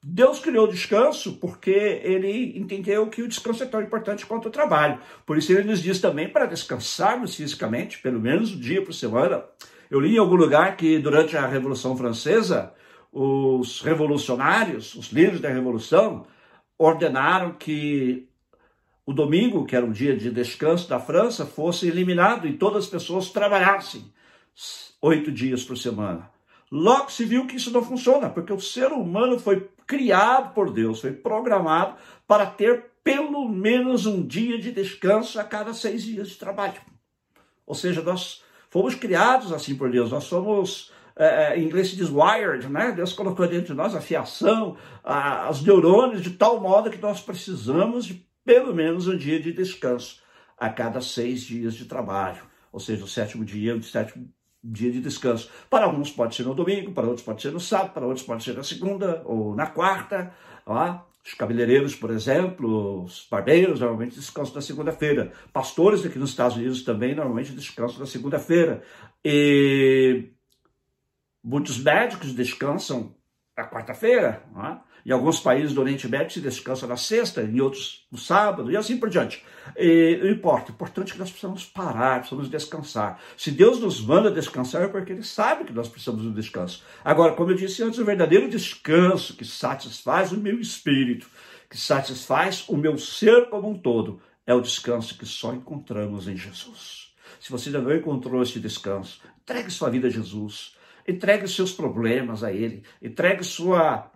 Deus 0.10 0.40
criou 0.40 0.66
o 0.66 0.72
descanso 0.72 1.34
porque 1.34 1.70
ele 1.70 2.58
entendeu 2.58 3.06
que 3.08 3.22
o 3.22 3.28
descanso 3.28 3.64
é 3.64 3.66
tão 3.66 3.82
importante 3.82 4.26
quanto 4.26 4.48
o 4.48 4.52
trabalho. 4.52 5.02
Por 5.26 5.38
isso 5.38 5.52
ele 5.52 5.66
nos 5.66 5.82
diz 5.82 6.00
também 6.00 6.30
para 6.30 6.46
descansarmos 6.46 7.36
fisicamente, 7.36 8.00
pelo 8.00 8.18
menos 8.18 8.54
um 8.54 8.60
dia 8.60 8.82
por 8.82 8.94
semana. 8.94 9.44
Eu 9.92 10.00
li 10.00 10.16
em 10.16 10.18
algum 10.18 10.36
lugar 10.36 10.78
que 10.78 10.98
durante 10.98 11.36
a 11.36 11.46
Revolução 11.46 11.98
Francesa, 11.98 12.74
os 13.12 13.82
revolucionários, 13.82 14.96
os 14.96 15.08
líderes 15.08 15.42
da 15.42 15.50
Revolução, 15.50 16.26
ordenaram 16.80 17.52
que 17.52 18.30
o 19.06 19.12
domingo, 19.12 19.66
que 19.66 19.76
era 19.76 19.86
um 19.86 19.92
dia 19.92 20.16
de 20.16 20.32
descanso 20.32 20.88
da 20.88 21.02
França, 21.02 21.46
fosse 21.46 21.86
eliminado 21.86 22.48
e 22.48 22.54
todas 22.54 22.86
as 22.86 22.90
pessoas 22.90 23.30
trabalhassem 23.30 24.10
oito 25.02 25.34
dias 25.34 25.66
por 25.66 25.78
semana. 25.78 26.32
Logo 26.72 27.12
se 27.12 27.26
viu 27.26 27.46
que 27.46 27.58
isso 27.58 27.72
não 27.72 27.84
funciona, 27.84 28.30
porque 28.30 28.54
o 28.54 28.60
ser 28.60 28.94
humano 28.94 29.38
foi 29.38 29.70
criado 29.88 30.54
por 30.54 30.72
Deus, 30.72 31.02
foi 31.02 31.14
programado 31.14 31.96
para 32.28 32.46
ter 32.46 32.92
pelo 33.04 33.48
menos 33.48 34.06
um 34.06 34.22
dia 34.26 34.60
de 34.60 34.72
descanso 34.72 35.40
a 35.40 35.44
cada 35.44 35.74
seis 35.74 36.04
dias 36.04 36.28
de 36.28 36.36
trabalho. 36.36 36.82
Ou 37.66 37.74
seja, 37.74 38.02
nós 38.02 38.44
fomos 38.70 38.96
criados 38.96 39.54
assim 39.54 39.76
por 39.76 39.90
Deus, 39.90 40.12
nós 40.12 40.26
somos, 40.26 40.92
é, 41.16 41.54
é 41.54 41.60
em 41.60 41.64
inglês 41.64 41.90
se 41.90 41.96
diz 41.96 42.10
wired, 42.10 42.68
né? 42.68 42.92
Deus 42.92 43.14
colocou 43.14 43.48
dentro 43.48 43.68
de 43.68 43.74
nós 43.74 43.96
a 43.96 44.02
fiação, 44.02 44.76
os 45.50 45.64
neurônios, 45.64 46.22
de 46.22 46.32
tal 46.32 46.60
modo 46.60 46.90
que 46.90 47.02
nós 47.02 47.22
precisamos 47.22 48.06
de 48.06 48.28
pelo 48.44 48.76
menos 48.76 49.08
um 49.08 49.18
dia 49.18 49.40
de 49.40 49.54
descanso 49.54 50.22
a 50.58 50.70
cada 50.70 51.02
seis 51.02 51.42
dias 51.42 51.76
de 51.76 51.86
trabalho. 51.86 52.44
Ou 52.72 52.80
seja, 52.80 53.04
o 53.04 53.08
sétimo 53.08 53.46
dia, 53.46 53.76
o 53.76 53.84
sétimo 53.84 54.30
dia 54.64 54.92
de 54.92 55.02
descanso. 55.02 55.50
Para 55.70 55.86
alguns 55.86 56.12
pode 56.12 56.36
ser 56.36 56.44
no 56.44 56.54
domingo, 56.54 56.92
para 56.92 57.08
outros 57.08 57.26
pode 57.26 57.42
ser 57.42 57.52
no 57.52 57.60
sábado, 57.60 57.94
para 57.94 58.06
outros 58.06 58.26
pode 58.26 58.44
ser 58.44 58.56
na 58.56 58.64
segunda 58.64 59.22
ou 59.26 59.56
na 59.56 59.68
quarta. 59.68 60.34
Ó. 60.66 61.00
Os 61.26 61.34
cabeleireiros, 61.34 61.94
por 61.94 62.10
exemplo, 62.10 63.04
os 63.04 63.28
barbeiros 63.30 63.82
normalmente 63.82 64.16
descansam 64.16 64.56
na 64.56 64.62
segunda-feira. 64.62 65.34
Pastores 65.52 66.06
aqui 66.06 66.18
nos 66.18 66.30
Estados 66.30 66.56
Unidos 66.56 66.84
também 66.84 67.14
normalmente 67.14 67.52
descansam 67.52 68.00
na 68.00 68.06
segunda-feira. 68.06 68.82
E 69.26 70.32
muitos 71.44 71.80
médicos 71.80 72.34
descansam 72.34 73.14
na 73.58 73.70
quarta-feira. 73.70 74.42
Em 75.08 75.12
alguns 75.12 75.40
países 75.40 75.74
do 75.74 75.80
Oriente 75.80 76.06
Médio 76.06 76.34
se 76.34 76.42
descansa 76.42 76.86
na 76.86 76.98
sexta, 76.98 77.42
em 77.42 77.62
outros 77.62 78.06
no 78.12 78.18
sábado, 78.18 78.70
e 78.70 78.76
assim 78.76 78.98
por 78.98 79.10
diante. 79.10 79.42
E, 79.78 80.20
não 80.22 80.30
importa, 80.30 80.70
o 80.70 80.76
importante 80.76 81.12
é 81.12 81.14
que 81.14 81.20
nós 81.20 81.30
precisamos 81.30 81.64
parar, 81.64 82.20
precisamos 82.20 82.50
descansar. 82.50 83.18
Se 83.38 83.50
Deus 83.50 83.80
nos 83.80 84.02
manda 84.02 84.30
descansar, 84.30 84.84
é 84.84 84.88
porque 84.90 85.14
Ele 85.14 85.24
sabe 85.24 85.64
que 85.64 85.72
nós 85.72 85.88
precisamos 85.88 86.24
do 86.24 86.32
descanso. 86.34 86.84
Agora, 87.06 87.32
como 87.36 87.52
eu 87.52 87.56
disse 87.56 87.82
antes, 87.82 87.98
o 87.98 88.04
verdadeiro 88.04 88.50
descanso 88.50 89.34
que 89.38 89.46
satisfaz 89.46 90.34
o 90.34 90.38
meu 90.38 90.60
espírito, 90.60 91.26
que 91.70 91.78
satisfaz 91.78 92.66
o 92.68 92.76
meu 92.76 92.98
ser 92.98 93.50
como 93.50 93.70
um 93.70 93.80
todo, 93.80 94.20
é 94.46 94.54
o 94.54 94.60
descanso 94.60 95.18
que 95.18 95.26
só 95.26 95.54
encontramos 95.54 96.28
em 96.28 96.36
Jesus. 96.36 97.14
Se 97.40 97.50
você 97.50 97.70
ainda 97.70 97.82
não 97.82 97.96
encontrou 97.96 98.44
esse 98.44 98.60
descanso, 98.60 99.22
entregue 99.42 99.72
sua 99.72 99.90
vida 99.90 100.08
a 100.08 100.12
Jesus. 100.12 100.76
Entregue 101.08 101.48
seus 101.48 101.72
problemas 101.72 102.44
a 102.44 102.52
Ele. 102.52 102.84
Entregue 103.02 103.42
sua 103.42 104.12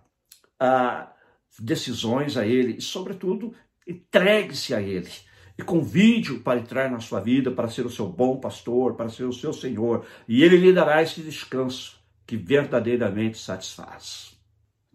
decisões 1.58 2.36
a 2.36 2.46
Ele 2.46 2.78
e, 2.78 2.80
sobretudo, 2.80 3.54
entregue-se 3.86 4.74
a 4.74 4.80
Ele 4.80 5.10
e 5.58 5.62
convide-o 5.62 6.40
para 6.40 6.60
entrar 6.60 6.90
na 6.90 7.00
sua 7.00 7.20
vida, 7.20 7.50
para 7.50 7.68
ser 7.68 7.84
o 7.84 7.90
seu 7.90 8.08
bom 8.08 8.38
pastor, 8.38 8.94
para 8.94 9.08
ser 9.08 9.24
o 9.24 9.32
seu 9.32 9.52
Senhor, 9.52 10.04
e 10.26 10.42
Ele 10.42 10.56
lhe 10.56 10.72
dará 10.72 11.02
esse 11.02 11.20
descanso 11.20 12.00
que 12.26 12.36
verdadeiramente 12.36 13.38
satisfaz. 13.38 14.32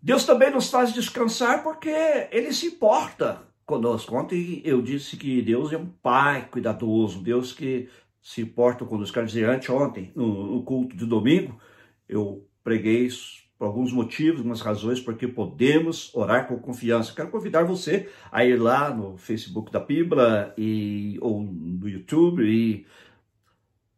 Deus 0.02 0.26
também 0.26 0.52
nos 0.52 0.70
faz 0.70 0.94
descansar 0.94 1.64
porque 1.64 1.90
Ele 2.32 2.52
se 2.54 2.68
importa 2.68 3.44
conosco. 3.66 4.16
Ontem 4.16 4.62
eu 4.64 4.82
disse 4.82 5.18
que 5.18 5.42
Deus 5.42 5.74
é 5.74 5.78
um 5.78 5.88
Pai 5.88 6.48
cuidadoso, 6.50 7.22
Deus 7.22 7.52
que 7.52 7.90
se 8.22 8.42
importa 8.42 8.86
conosco. 8.86 9.14
Quero 9.14 9.28
dizer, 9.28 9.50
anteontem, 9.50 10.12
no, 10.16 10.56
no 10.56 10.64
culto 10.64 10.96
de 10.96 11.06
domingo, 11.06 11.60
eu 12.08 12.48
preguei 12.64 13.10
por 13.58 13.66
alguns 13.66 13.92
motivos, 13.92 14.40
algumas 14.40 14.62
razões, 14.62 15.00
porque 15.00 15.28
podemos 15.28 16.14
orar 16.14 16.48
com 16.48 16.60
confiança. 16.60 17.14
Quero 17.14 17.30
convidar 17.30 17.64
você 17.64 18.10
a 18.32 18.46
ir 18.46 18.56
lá 18.58 18.94
no 18.94 19.18
Facebook 19.18 19.72
da 19.72 19.80
Bíblia 19.80 20.54
e, 20.58 21.18
ou 21.22 21.42
no 21.42 21.90
YouTube 21.90 22.44
e 22.44 22.86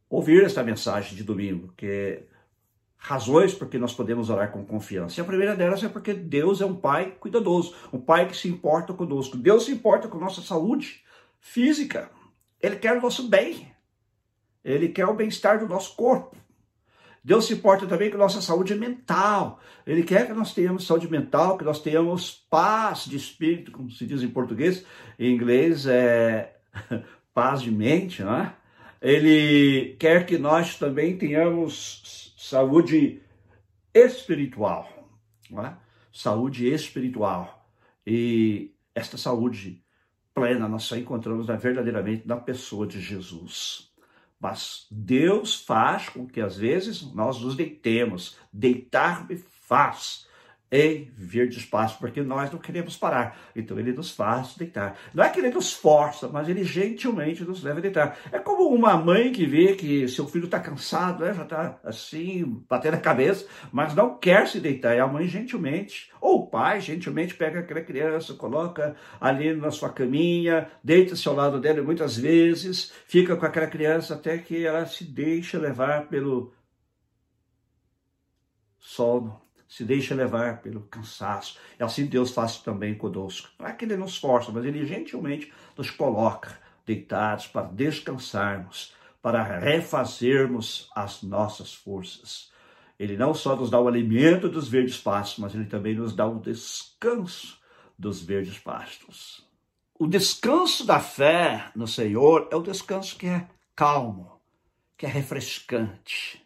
ouvir 0.10 0.44
esta 0.44 0.64
mensagem 0.64 1.16
de 1.16 1.24
domingo, 1.24 1.74
que 1.76 1.86
é 1.86 2.24
razões 2.98 3.54
porque 3.54 3.78
nós 3.78 3.94
podemos 3.94 4.30
orar 4.30 4.52
com 4.52 4.66
confiança. 4.66 5.20
E 5.20 5.22
a 5.22 5.26
primeira 5.26 5.56
delas 5.56 5.84
é 5.84 5.90
porque 5.90 6.14
Deus 6.14 6.62
é 6.62 6.66
um 6.66 6.76
Pai 6.76 7.16
cuidadoso, 7.20 7.74
um 7.92 8.00
Pai 8.00 8.28
que 8.28 8.36
se 8.36 8.48
importa 8.48 8.94
conosco. 8.94 9.38
Deus 9.38 9.66
se 9.66 9.72
importa 9.72 10.08
com 10.08 10.18
nossa 10.20 10.42
saúde 10.42 11.04
física. 11.40 12.10
Ele 12.62 12.76
quer 12.76 12.98
o 12.98 13.02
nosso 13.02 13.28
bem. 13.28 13.72
Ele 14.64 14.90
quer 14.90 15.06
o 15.06 15.14
bem-estar 15.14 15.60
do 15.60 15.68
nosso 15.68 15.96
corpo. 15.96 16.36
Deus 17.24 17.46
se 17.46 17.54
importa 17.54 17.86
também 17.86 18.10
com 18.10 18.16
a 18.16 18.20
nossa 18.20 18.42
saúde 18.42 18.76
mental. 18.76 19.60
Ele 19.86 20.04
quer 20.04 20.28
que 20.28 20.34
nós 20.34 20.54
tenhamos 20.54 20.86
saúde 20.86 21.10
mental, 21.10 21.58
que 21.58 21.66
nós 21.66 21.82
tenhamos 21.82 22.32
paz 22.50 23.06
de 23.06 23.18
espírito, 23.18 23.72
como 23.72 23.92
se 23.92 24.06
diz 24.06 24.24
em 24.24 24.30
português. 24.30 24.86
Em 25.18 25.34
inglês 25.34 25.86
é 25.86 26.56
paz 27.34 27.62
de 27.62 27.72
mente, 27.72 28.24
né? 28.24 28.54
Ele 29.02 29.96
quer 30.00 30.26
que 30.26 30.38
nós 30.38 30.78
também 30.78 31.18
tenhamos 31.18 32.34
saúde 32.38 33.22
espiritual, 33.94 34.90
né? 35.50 35.78
saúde 36.12 36.68
espiritual. 36.68 37.66
E 38.06 38.74
esta 38.94 39.18
saúde 39.18 39.84
plena 40.34 40.68
nós 40.68 40.84
só 40.84 40.98
encontramos 40.98 41.48
verdadeiramente 41.48 42.28
na 42.28 42.38
pessoa 42.38 42.86
de 42.88 43.00
Jesus. 43.00 43.89
Mas 44.40 44.88
Deus 44.90 45.56
faz 45.56 46.08
com 46.10 46.26
que 46.26 46.40
às 46.40 46.56
vezes 46.56 47.02
nós 47.14 47.40
nos 47.42 47.56
deitemos. 47.56 48.38
Deitar-me 48.54 49.38
faz 49.38 50.28
em 50.72 51.12
vir 51.16 51.50
espaço, 51.50 51.98
porque 52.00 52.22
nós 52.22 52.52
não 52.52 52.60
queremos 52.60 52.96
parar. 52.96 53.38
Então 53.56 53.80
ele 53.80 53.92
nos 53.92 54.12
faz 54.12 54.56
deitar. 54.56 54.98
Não 55.14 55.24
é 55.24 55.30
que 55.30 55.40
ele 55.40 55.50
nos 55.50 55.74
força, 55.74 56.28
mas 56.28 56.48
ele 56.48 56.64
gentilmente 56.64 57.44
nos 57.44 57.64
leva 57.64 57.80
a 57.80 57.82
deitar. 57.82 58.18
É 58.32 58.38
como 58.40 58.74
uma 58.74 58.96
mãe 58.96 59.32
que 59.32 59.46
vê 59.46 59.76
que 59.76 60.08
seu 60.08 60.28
filho 60.28 60.46
está 60.46 60.60
cansado, 60.60 61.26
né? 61.26 61.34
já 61.34 61.44
está 61.44 61.80
assim, 61.84 62.64
batendo 62.70 62.96
a 62.96 63.00
cabeça, 63.00 63.48
mas 63.72 63.96
não 63.96 64.18
quer 64.18 64.48
se 64.48 64.60
deitar. 64.60 64.96
E 64.96 65.00
a 65.00 65.08
mãe 65.08 65.28
gentilmente, 65.28 66.12
ou 66.22 66.42
o 66.44 66.48
pai 66.48 66.80
gentilmente 66.80 67.34
pega 67.34 67.60
aquela 67.60 67.82
criança, 67.82 68.34
coloca 68.36 68.96
ali 69.20 69.54
na 69.56 69.72
sua 69.72 69.90
caminha, 69.90 70.70
deita-se 70.84 71.28
ao 71.28 71.36
lado 71.36 71.60
dela 71.60 71.82
muitas 71.82 72.18
vezes, 72.18 72.94
fica 73.08 73.36
com 73.36 73.46
aquela 73.46 73.68
criança 73.68 74.14
até 74.14 74.38
que 74.38 74.66
ela 74.66 74.86
se 74.86 75.04
deixa 75.04 75.58
levar 75.58 76.08
pelo 76.08 76.54
sono 78.80 79.49
se 79.70 79.86
deixa 79.86 80.16
levar 80.16 80.62
pelo 80.62 80.82
cansaço. 80.82 81.58
E 81.80 81.84
assim 81.84 82.08
Deus 82.08 82.32
faz 82.32 82.58
também 82.58 82.96
conosco. 82.96 83.50
Não 83.60 83.68
é 83.68 83.74
que 83.74 83.86
Ele 83.86 83.96
nos 83.96 84.18
força, 84.18 84.52
mas 84.52 84.66
Ele 84.66 84.86
gentilmente 84.86 85.54
nos 85.78 85.92
coloca 85.92 86.60
deitados 86.86 87.46
para 87.46 87.68
descansarmos, 87.68 88.96
para 89.22 89.44
refazermos 89.44 90.90
as 90.96 91.22
nossas 91.22 91.72
forças. 91.72 92.52
Ele 92.98 93.16
não 93.16 93.34
só 93.34 93.56
nos 93.56 93.70
dá 93.70 93.80
o 93.80 93.88
alimento 93.88 94.50
dos 94.50 94.68
verdes 94.68 94.98
pastos, 94.98 95.38
mas 95.38 95.54
Ele 95.54 95.66
também 95.66 95.94
nos 95.94 96.16
dá 96.16 96.26
o 96.26 96.40
descanso 96.40 97.60
dos 97.98 98.22
verdes 98.22 98.58
pastos. 98.58 99.48
O 100.00 100.08
descanso 100.08 100.86
da 100.86 101.00
fé 101.00 101.72
no 101.76 101.88
Senhor 101.88 102.50
é 102.52 102.56
o 102.56 102.64
descanso 102.64 103.18
que 103.18 103.28
é 103.28 103.48
calmo, 103.76 104.42
que 104.98 105.06
é 105.06 105.10
refrescante, 105.10 106.44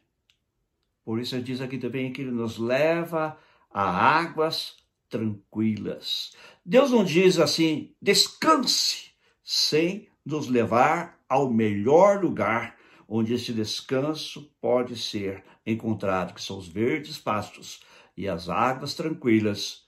por 1.04 1.20
isso 1.20 1.40
diz 1.42 1.60
aqui 1.60 1.78
também 1.78 2.12
que 2.14 2.22
ele 2.22 2.32
nos 2.32 2.58
leva 2.58 3.38
a 3.72 3.84
águas 3.84 4.78
tranquilas. 5.10 6.34
Deus 6.66 6.92
não 6.92 7.04
diz 7.04 7.40
assim, 7.40 7.94
descanse, 8.02 9.12
sem 9.44 10.08
nos 10.26 10.48
levar 10.48 11.20
ao 11.28 11.52
melhor 11.52 12.24
lugar 12.24 12.78
onde 13.08 13.34
esse 13.34 13.52
descanso 13.52 14.50
pode 14.62 14.96
ser 14.96 15.44
encontrado, 15.66 16.34
que 16.34 16.42
são 16.42 16.58
os 16.58 16.68
verdes 16.68 17.18
pastos 17.18 17.82
e 18.16 18.28
as 18.28 18.50
águas 18.50 18.94
tranquilas. 18.94 19.84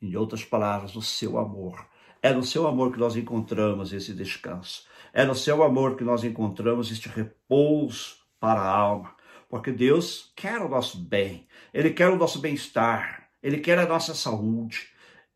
Em 0.00 0.14
outras 0.14 0.44
palavras, 0.44 0.94
o 0.94 1.02
seu 1.02 1.38
amor. 1.38 1.84
É 2.22 2.32
no 2.32 2.44
seu 2.44 2.68
amor 2.68 2.92
que 2.92 2.98
nós 2.98 3.16
encontramos 3.16 3.92
esse 3.92 4.12
descanso. 4.12 4.84
É 5.12 5.24
no 5.24 5.34
seu 5.34 5.62
amor 5.62 5.96
que 5.96 6.04
nós 6.04 6.22
encontramos 6.22 6.92
este 6.92 7.08
repouso 7.08 8.16
para 8.38 8.60
a 8.60 8.70
alma 8.70 9.17
porque 9.48 9.72
Deus 9.72 10.32
quer 10.36 10.60
o 10.60 10.68
nosso 10.68 10.98
bem, 10.98 11.46
Ele 11.72 11.90
quer 11.90 12.08
o 12.08 12.16
nosso 12.16 12.38
bem-estar, 12.38 13.28
Ele 13.42 13.58
quer 13.58 13.78
a 13.78 13.86
nossa 13.86 14.14
saúde, 14.14 14.88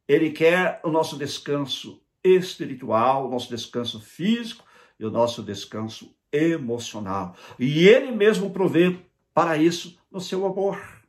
Ele 0.06 0.30
quer 0.30 0.80
o 0.84 0.90
nosso 0.90 1.16
descanso 1.16 2.02
espiritual, 2.22 3.26
o 3.26 3.30
nosso 3.30 3.48
descanso 3.48 4.00
físico 4.00 4.64
e 4.98 5.04
o 5.04 5.10
nosso 5.10 5.42
descanso 5.42 6.14
emocional. 6.30 7.34
E 7.58 7.88
Ele 7.88 8.12
mesmo 8.12 8.50
provê 8.50 8.98
para 9.34 9.56
isso 9.56 9.98
no 10.10 10.20
seu 10.20 10.44
amor. 10.46 11.02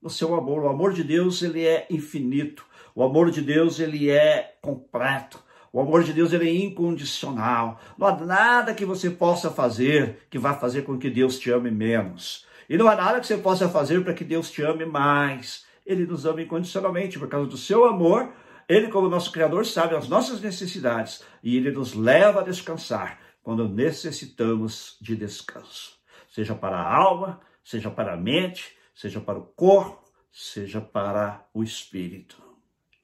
No 0.00 0.10
seu 0.10 0.34
amor, 0.34 0.62
o 0.62 0.68
amor 0.68 0.92
de 0.92 1.02
Deus 1.02 1.42
ele 1.42 1.64
é 1.64 1.86
infinito. 1.90 2.64
O 2.94 3.02
amor 3.02 3.30
de 3.30 3.40
Deus 3.40 3.80
ele 3.80 4.10
é 4.10 4.56
completo. 4.60 5.42
O 5.76 5.80
amor 5.82 6.02
de 6.02 6.14
Deus 6.14 6.32
ele 6.32 6.48
é 6.48 6.54
incondicional. 6.54 7.78
Não 7.98 8.06
há 8.06 8.16
nada 8.16 8.72
que 8.72 8.86
você 8.86 9.10
possa 9.10 9.50
fazer 9.50 10.20
que 10.30 10.38
vá 10.38 10.54
fazer 10.54 10.84
com 10.84 10.96
que 10.96 11.10
Deus 11.10 11.38
te 11.38 11.50
ame 11.50 11.70
menos. 11.70 12.46
E 12.66 12.78
não 12.78 12.88
há 12.88 12.96
nada 12.96 13.20
que 13.20 13.26
você 13.26 13.36
possa 13.36 13.68
fazer 13.68 14.02
para 14.02 14.14
que 14.14 14.24
Deus 14.24 14.50
te 14.50 14.62
ame 14.62 14.86
mais. 14.86 15.66
Ele 15.84 16.06
nos 16.06 16.24
ama 16.24 16.40
incondicionalmente 16.40 17.18
por 17.18 17.28
causa 17.28 17.50
do 17.50 17.58
seu 17.58 17.84
amor. 17.84 18.32
Ele, 18.66 18.88
como 18.88 19.10
nosso 19.10 19.30
Criador, 19.30 19.66
sabe 19.66 19.94
as 19.94 20.08
nossas 20.08 20.40
necessidades 20.40 21.22
e 21.42 21.58
ele 21.58 21.70
nos 21.70 21.92
leva 21.92 22.40
a 22.40 22.44
descansar 22.44 23.18
quando 23.42 23.68
necessitamos 23.68 24.96
de 24.98 25.14
descanso, 25.14 25.98
seja 26.30 26.54
para 26.54 26.78
a 26.78 26.96
alma, 26.96 27.38
seja 27.62 27.90
para 27.90 28.14
a 28.14 28.16
mente, 28.16 28.74
seja 28.94 29.20
para 29.20 29.38
o 29.38 29.44
corpo, 29.44 30.10
seja 30.32 30.80
para 30.80 31.46
o 31.52 31.62
espírito. 31.62 32.42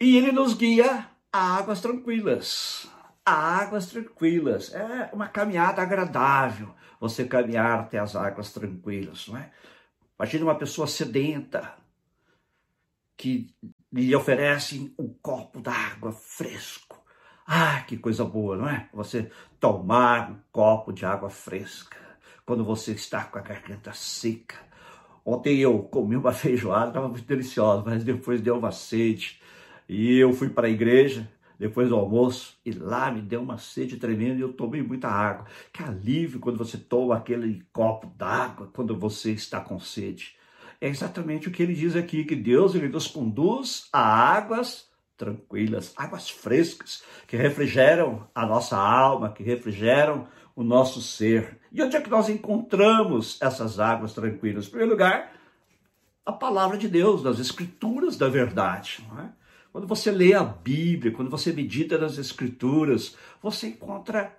E 0.01 0.17
ele 0.17 0.33
nos 0.33 0.55
guia 0.55 1.12
águas 1.33 1.81
tranquilas. 1.81 2.87
Águas 3.25 3.87
tranquilas. 3.87 4.75
É 4.75 5.11
uma 5.13 5.29
caminhada 5.29 5.81
agradável 5.81 6.75
você 7.01 7.25
caminhar 7.25 7.81
até 7.81 7.99
as 7.99 8.15
águas 8.15 8.53
tranquilas, 8.53 9.27
não 9.27 9.37
é? 9.37 9.51
Imagine 10.19 10.45
uma 10.45 10.55
pessoa 10.55 10.87
sedenta 10.87 11.75
que 13.17 13.53
lhe 13.93 14.15
oferece 14.15 14.95
um 14.99 15.09
copo 15.21 15.61
d'água 15.61 16.13
fresco. 16.13 17.03
Ah, 17.47 17.81
que 17.81 17.97
coisa 17.97 18.25
boa, 18.25 18.57
não 18.57 18.69
é? 18.69 18.89
Você 18.93 19.31
tomar 19.59 20.31
um 20.31 20.39
copo 20.53 20.93
de 20.93 21.05
água 21.05 21.29
fresca 21.29 21.97
quando 22.47 22.65
você 22.65 22.93
está 22.93 23.25
com 23.25 23.39
a 23.39 23.43
garganta 23.43 23.93
seca. 23.93 24.57
Ontem 25.25 25.59
eu 25.59 25.83
comi 25.85 26.17
uma 26.17 26.31
feijoada, 26.33 26.89
estava 26.89 27.09
muito 27.09 27.27
deliciosa, 27.27 27.83
mas 27.85 28.05
depois 28.05 28.41
deu 28.41 28.59
uma 28.59 28.73
sede. 28.73 29.42
E 29.93 30.17
eu 30.19 30.33
fui 30.33 30.49
para 30.49 30.69
a 30.69 30.71
igreja 30.71 31.29
depois 31.59 31.91
do 31.91 31.97
almoço 31.97 32.57
e 32.65 32.73
lá 32.73 33.11
me 33.11 33.21
deu 33.21 33.43
uma 33.43 33.59
sede 33.59 33.99
tremenda 33.99 34.39
e 34.39 34.41
eu 34.41 34.55
tomei 34.55 34.83
muita 34.83 35.07
água. 35.07 35.45
Que 35.71 35.83
alívio 35.83 36.41
quando 36.41 36.57
você 36.57 36.79
toma 36.79 37.15
aquele 37.15 37.63
copo 37.75 38.07
d'água 38.17 38.71
quando 38.73 38.99
você 38.99 39.33
está 39.33 39.61
com 39.61 39.79
sede. 39.79 40.35
É 40.81 40.89
exatamente 40.89 41.47
o 41.47 41.51
que 41.53 41.63
ele 41.63 41.75
diz 41.75 41.95
aqui, 41.95 42.25
que 42.25 42.35
Deus 42.35 42.75
ele 42.75 42.89
nos 42.89 43.07
conduz 43.07 43.87
a 43.93 44.01
águas 44.01 44.89
tranquilas, 45.17 45.93
águas 45.95 46.31
frescas, 46.31 47.05
que 47.29 47.37
refrigeram 47.37 48.27
a 48.35 48.47
nossa 48.47 48.79
alma, 48.79 49.31
que 49.31 49.43
refrigeram 49.43 50.27
o 50.57 50.65
nosso 50.65 51.03
ser. 51.03 51.61
E 51.71 51.83
onde 51.83 51.97
é 51.97 52.01
que 52.01 52.11
nós 52.11 52.31
encontramos 52.31 53.39
essas 53.43 53.79
águas 53.79 54.15
tranquilas? 54.15 54.67
Em 54.67 54.71
primeiro 54.71 54.93
lugar, 54.93 55.33
a 56.25 56.33
palavra 56.33 56.79
de 56.79 56.89
Deus, 56.89 57.23
nas 57.23 57.39
escrituras 57.39 58.17
da 58.17 58.29
verdade. 58.29 59.07
Não 59.09 59.21
é? 59.21 59.42
Quando 59.73 59.87
você 59.87 60.11
lê 60.11 60.35
a 60.35 60.45
Bíblia, 60.45 61.13
quando 61.13 61.31
você 61.31 61.51
medita 61.51 61.97
nas 61.97 62.19
Escrituras, 62.19 63.17
você 63.41 63.69
encontra 63.69 64.39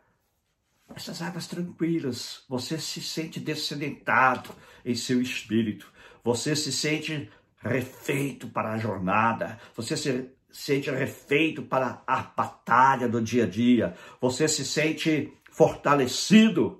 essas 0.95 1.23
águas 1.23 1.47
tranquilas. 1.47 2.43
Você 2.47 2.77
se 2.77 3.01
sente 3.01 3.39
descedentado 3.39 4.51
em 4.85 4.93
seu 4.93 5.19
espírito. 5.19 5.91
Você 6.23 6.55
se 6.55 6.71
sente 6.71 7.31
refeito 7.57 8.47
para 8.47 8.73
a 8.73 8.77
jornada. 8.77 9.59
Você 9.75 9.97
se 9.97 10.29
sente 10.51 10.91
refeito 10.91 11.63
para 11.63 12.03
a 12.05 12.21
batalha 12.21 13.09
do 13.09 13.19
dia 13.19 13.45
a 13.45 13.47
dia. 13.47 13.95
Você 14.21 14.47
se 14.47 14.63
sente 14.63 15.33
fortalecido 15.49 16.79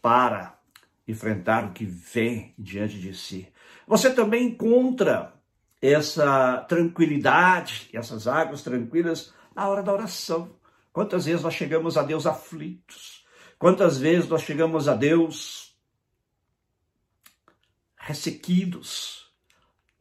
para 0.00 0.58
enfrentar 1.06 1.66
o 1.66 1.72
que 1.72 1.84
vem 1.84 2.54
diante 2.58 2.98
de 2.98 3.14
si. 3.14 3.46
Você 3.86 4.10
também 4.10 4.46
encontra 4.46 5.34
essa 5.80 6.58
tranquilidade, 6.68 7.88
essas 7.92 8.26
águas 8.26 8.62
tranquilas 8.62 9.32
na 9.54 9.68
hora 9.68 9.82
da 9.82 9.92
oração. 9.92 10.54
Quantas 10.92 11.24
vezes 11.24 11.42
nós 11.42 11.54
chegamos 11.54 11.96
a 11.96 12.02
Deus 12.02 12.26
aflitos? 12.26 13.24
Quantas 13.58 13.98
vezes 13.98 14.28
nós 14.28 14.42
chegamos 14.42 14.88
a 14.88 14.94
Deus 14.94 15.76
ressequidos, 17.96 19.30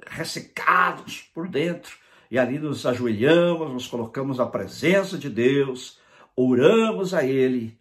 ressecados 0.07 1.21
por 1.33 1.47
dentro, 1.47 1.97
e 2.31 2.37
ali 2.37 2.59
nos 2.59 2.85
ajoelhamos, 2.85 3.71
nos 3.71 3.87
colocamos 3.87 4.37
na 4.37 4.45
presença 4.45 5.17
de 5.17 5.29
Deus, 5.29 5.99
oramos 6.35 7.13
a 7.13 7.23
Ele, 7.23 7.77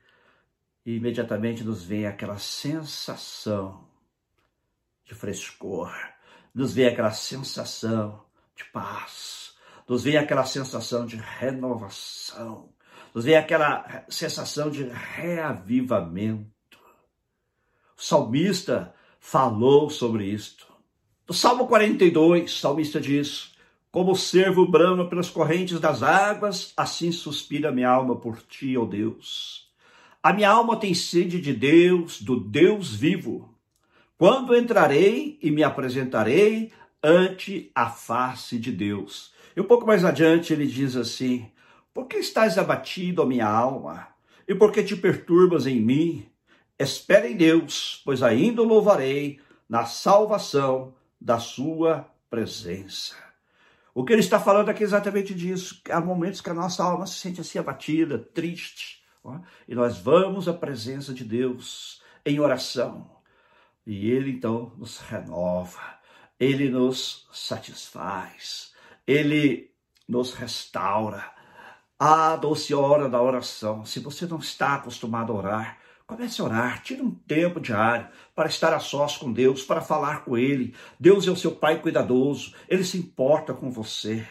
e 0.84 0.96
imediatamente 0.96 1.62
nos 1.62 1.84
vem 1.84 2.06
aquela 2.06 2.38
sensação 2.38 3.86
de 5.04 5.14
frescor, 5.14 5.92
nos 6.58 6.74
vem 6.74 6.88
aquela 6.88 7.12
sensação 7.12 8.20
de 8.56 8.64
paz, 8.64 9.52
nos 9.88 10.02
vem 10.02 10.16
aquela 10.16 10.44
sensação 10.44 11.06
de 11.06 11.14
renovação, 11.14 12.70
nos 13.14 13.24
vem 13.24 13.36
aquela 13.36 14.04
sensação 14.08 14.68
de 14.68 14.82
reavivamento. 14.82 16.50
O 17.96 18.02
salmista 18.02 18.92
falou 19.20 19.88
sobre 19.88 20.24
isto. 20.24 20.66
No 21.28 21.32
Salmo 21.32 21.68
42, 21.68 22.52
o 22.52 22.58
salmista 22.58 23.00
diz: 23.00 23.54
Como 23.92 24.10
o 24.10 24.16
servo 24.16 24.66
brama 24.66 25.08
pelas 25.08 25.30
correntes 25.30 25.78
das 25.78 26.02
águas, 26.02 26.72
assim 26.76 27.12
suspira 27.12 27.70
minha 27.70 27.88
alma 27.88 28.16
por 28.16 28.42
ti, 28.42 28.76
ó 28.76 28.84
Deus. 28.84 29.70
A 30.20 30.32
minha 30.32 30.50
alma 30.50 30.76
tem 30.76 30.92
sede 30.92 31.40
de 31.40 31.52
Deus, 31.52 32.20
do 32.20 32.40
Deus 32.40 32.92
vivo. 32.92 33.56
Quando 34.18 34.56
entrarei 34.56 35.38
e 35.40 35.48
me 35.48 35.62
apresentarei 35.62 36.72
ante 37.00 37.70
a 37.72 37.88
face 37.88 38.58
de 38.58 38.72
Deus. 38.72 39.32
E 39.56 39.60
um 39.60 39.64
pouco 39.64 39.86
mais 39.86 40.04
adiante 40.04 40.52
ele 40.52 40.66
diz 40.66 40.96
assim: 40.96 41.48
Por 41.94 42.06
que 42.06 42.16
estás 42.16 42.58
abatido, 42.58 43.24
minha 43.24 43.46
alma? 43.46 44.08
E 44.48 44.56
por 44.56 44.72
que 44.72 44.82
te 44.82 44.96
perturbas 44.96 45.68
em 45.68 45.80
mim? 45.80 46.28
Espere 46.76 47.28
em 47.28 47.36
Deus, 47.36 48.02
pois 48.04 48.20
ainda 48.20 48.60
o 48.60 48.66
louvarei 48.66 49.38
na 49.68 49.84
salvação 49.84 50.94
da 51.20 51.38
sua 51.38 52.10
presença. 52.28 53.14
O 53.94 54.04
que 54.04 54.12
ele 54.12 54.20
está 54.20 54.40
falando 54.40 54.68
aqui 54.68 54.82
é 54.82 54.86
exatamente 54.86 55.32
disso. 55.32 55.80
Há 55.88 56.00
momentos 56.00 56.40
que 56.40 56.50
a 56.50 56.54
nossa 56.54 56.82
alma 56.82 57.06
se 57.06 57.14
sente 57.14 57.40
assim 57.40 57.60
abatida, 57.60 58.18
triste. 58.18 59.00
Ó, 59.22 59.38
e 59.68 59.76
nós 59.76 59.96
vamos 59.96 60.48
à 60.48 60.52
presença 60.52 61.14
de 61.14 61.22
Deus 61.22 62.02
em 62.26 62.40
oração 62.40 63.17
e 63.88 64.10
ele 64.10 64.32
então 64.32 64.74
nos 64.76 64.98
renova, 64.98 65.80
ele 66.38 66.68
nos 66.68 67.26
satisfaz, 67.32 68.74
ele 69.06 69.70
nos 70.06 70.34
restaura. 70.34 71.24
A 71.98 72.36
doce 72.36 72.74
hora 72.74 73.08
da 73.08 73.20
oração. 73.20 73.84
Se 73.84 73.98
você 73.98 74.26
não 74.26 74.38
está 74.38 74.74
acostumado 74.74 75.32
a 75.32 75.36
orar, 75.36 75.78
comece 76.06 76.40
a 76.40 76.44
orar. 76.44 76.82
Tire 76.82 77.00
um 77.00 77.10
tempo 77.10 77.58
diário 77.58 78.06
para 78.36 78.48
estar 78.48 78.72
a 78.74 78.78
sós 78.78 79.16
com 79.16 79.32
Deus, 79.32 79.64
para 79.64 79.80
falar 79.80 80.22
com 80.22 80.36
Ele. 80.36 80.74
Deus 81.00 81.26
é 81.26 81.30
o 81.30 81.36
seu 81.36 81.50
Pai 81.50 81.80
cuidadoso, 81.80 82.54
Ele 82.68 82.84
se 82.84 82.98
importa 82.98 83.54
com 83.54 83.70
você. 83.70 84.24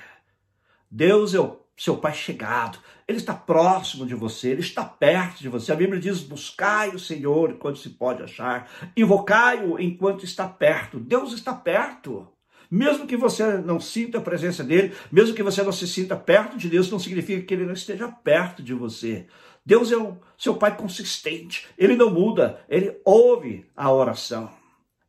Deus 0.89 1.33
é 1.33 1.39
o 1.39 1.59
seu 1.77 1.97
Pai 1.97 2.13
chegado, 2.13 2.79
Ele 3.07 3.19
está 3.19 3.35
próximo 3.35 4.05
de 4.05 4.15
você, 4.15 4.49
Ele 4.49 4.61
está 4.61 4.83
perto 4.83 5.39
de 5.39 5.47
você. 5.47 5.71
A 5.71 5.75
Bíblia 5.75 5.99
diz: 5.99 6.21
buscai 6.21 6.89
o 6.89 6.99
Senhor 6.99 7.51
enquanto 7.51 7.77
se 7.77 7.91
pode 7.91 8.23
achar, 8.23 8.69
invocai-o 8.97 9.79
enquanto 9.79 10.25
está 10.25 10.47
perto. 10.47 10.99
Deus 10.99 11.33
está 11.33 11.53
perto. 11.53 12.27
Mesmo 12.69 13.07
que 13.07 13.15
você 13.15 13.59
não 13.59 13.79
sinta 13.79 14.17
a 14.17 14.21
presença 14.21 14.61
dele, 14.61 14.93
mesmo 15.09 15.33
que 15.33 15.43
você 15.43 15.63
não 15.63 15.71
se 15.71 15.87
sinta 15.87 16.17
perto 16.17 16.57
de 16.57 16.67
Deus, 16.67 16.91
não 16.91 16.99
significa 16.99 17.45
que 17.45 17.53
ele 17.53 17.65
não 17.65 17.73
esteja 17.73 18.09
perto 18.09 18.61
de 18.61 18.73
você. 18.73 19.27
Deus 19.65 19.91
é 19.91 19.97
o 19.97 20.17
seu 20.37 20.55
Pai 20.55 20.75
consistente, 20.75 21.67
ele 21.77 21.95
não 21.95 22.09
muda, 22.09 22.59
ele 22.67 22.99
ouve 23.05 23.65
a 23.75 23.91
oração. 23.91 24.49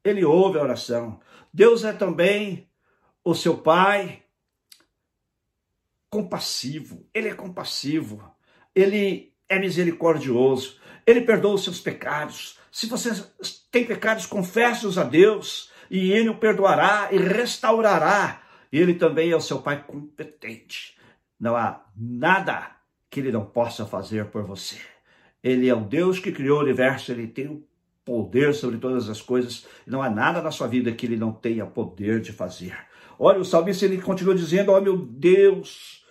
Ele 0.05 0.25
ouve 0.25 0.59
a 0.59 0.63
oração. 0.63 1.21
Deus 1.53 1.85
é 1.85 1.93
também 1.93 2.69
o 3.25 3.35
seu 3.35 3.57
Pai 3.57 4.23
compassivo, 6.11 7.07
ele 7.13 7.29
é 7.29 7.35
compassivo, 7.35 8.23
ele 8.75 9.33
é 9.49 9.59
misericordioso, 9.59 10.79
ele 11.07 11.23
perdoa 11.23 11.55
os 11.55 11.65
seus 11.65 11.81
pecados. 11.81 12.59
Se 12.71 12.87
você 12.87 13.11
tem 13.71 13.85
pecados, 13.85 14.27
confesse-os 14.27 14.99
a 14.99 15.05
Deus 15.05 15.71
e 15.91 16.13
ele 16.13 16.29
o 16.29 16.37
perdoará 16.37 17.09
e 17.11 17.19
restaurará. 17.19 18.43
Ele 18.71 18.95
também 18.95 19.31
é 19.31 19.37
o 19.37 19.41
seu 19.41 19.63
Pai 19.63 19.83
competente. 19.83 20.97
Não 21.41 21.57
há 21.57 21.85
nada 21.97 22.77
que 23.11 23.21
ele 23.21 23.33
não 23.33 23.45
possa 23.45 23.87
fazer 23.87 24.27
por 24.27 24.43
você. 24.43 24.77
Ele 25.43 25.69
é 25.69 25.75
o 25.75 25.81
Deus 25.81 26.19
que 26.19 26.33
criou 26.33 26.59
o 26.59 26.63
universo, 26.63 27.13
ele 27.13 27.27
tem 27.27 27.47
o 27.47 27.67
poder 28.05 28.55
sobre 28.55 28.79
todas 28.79 29.09
as 29.09 29.23
coisas. 29.23 29.67
Não 29.87 30.03
há 30.03 30.11
nada 30.11 30.43
na 30.43 30.51
sua 30.51 30.67
vida 30.67 30.93
que 30.93 31.07
ele 31.07 31.17
não 31.17 31.33
tenha 31.33 31.65
poder 31.65 32.21
de 32.21 32.33
fazer. 32.33 32.77
Olha, 33.19 33.41
o 33.41 33.45
salmista 33.45 33.85
ele 33.85 34.01
continua 34.01 34.35
dizendo: 34.35 34.71
Ó 34.71 34.79
oh, 34.79 34.81
meu 34.81 34.97
Deus, 34.97 36.05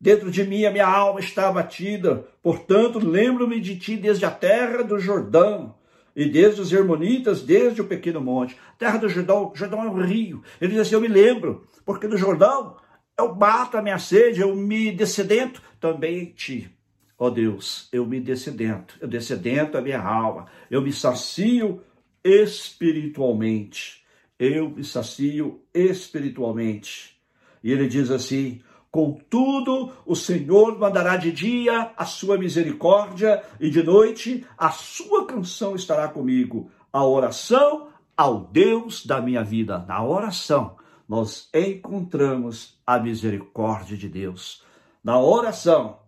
dentro 0.00 0.30
de 0.30 0.42
mim 0.44 0.64
a 0.64 0.70
minha 0.70 0.86
alma 0.86 1.20
está 1.20 1.48
abatida, 1.48 2.26
portanto 2.42 2.98
lembro-me 2.98 3.60
de 3.60 3.78
ti 3.78 3.96
desde 3.96 4.24
a 4.24 4.30
terra 4.30 4.82
do 4.82 4.98
Jordão 4.98 5.76
e 6.16 6.26
desde 6.26 6.60
os 6.60 6.72
Hermonitas, 6.72 7.42
desde 7.42 7.80
o 7.80 7.86
pequeno 7.86 8.20
monte. 8.20 8.56
Terra 8.78 8.98
do 8.98 9.08
Jordão, 9.08 9.52
Jordão 9.54 9.84
é 9.84 9.88
um 9.88 10.02
rio. 10.02 10.42
Ele 10.60 10.72
diz 10.72 10.80
assim: 10.80 10.96
Eu 10.96 11.00
me 11.00 11.08
lembro, 11.08 11.64
porque 11.84 12.08
no 12.08 12.16
Jordão 12.16 12.76
eu 13.16 13.32
bato 13.32 13.76
a 13.76 13.82
minha 13.82 13.98
sede, 13.98 14.40
eu 14.40 14.56
me 14.56 14.90
descedento 14.90 15.62
também 15.78 16.18
em 16.18 16.26
ti. 16.32 16.70
Ó 17.16 17.26
oh 17.26 17.30
Deus, 17.30 17.88
eu 17.92 18.04
me 18.04 18.18
descedento, 18.18 18.96
eu 19.00 19.06
descedento 19.06 19.78
a 19.78 19.80
minha 19.80 20.00
alma, 20.00 20.46
eu 20.68 20.82
me 20.82 20.92
sacio 20.92 21.80
espiritualmente 22.24 24.01
eu 24.42 24.70
me 24.70 24.82
sacio 24.82 25.60
espiritualmente. 25.72 27.16
E 27.62 27.70
ele 27.70 27.86
diz 27.86 28.10
assim: 28.10 28.60
Contudo, 28.90 29.92
o 30.04 30.16
Senhor 30.16 30.76
mandará 30.76 31.16
de 31.16 31.30
dia 31.30 31.92
a 31.96 32.04
sua 32.04 32.36
misericórdia 32.36 33.40
e 33.60 33.70
de 33.70 33.84
noite 33.84 34.44
a 34.58 34.70
sua 34.70 35.26
canção 35.26 35.76
estará 35.76 36.08
comigo. 36.08 36.68
A 36.92 37.06
oração 37.06 37.88
ao 38.16 38.40
Deus 38.40 39.06
da 39.06 39.20
minha 39.20 39.44
vida. 39.44 39.78
Na 39.78 40.04
oração, 40.04 40.76
nós 41.08 41.48
encontramos 41.54 42.80
a 42.84 42.98
misericórdia 42.98 43.96
de 43.96 44.08
Deus. 44.08 44.64
Na 45.04 45.20
oração, 45.20 46.00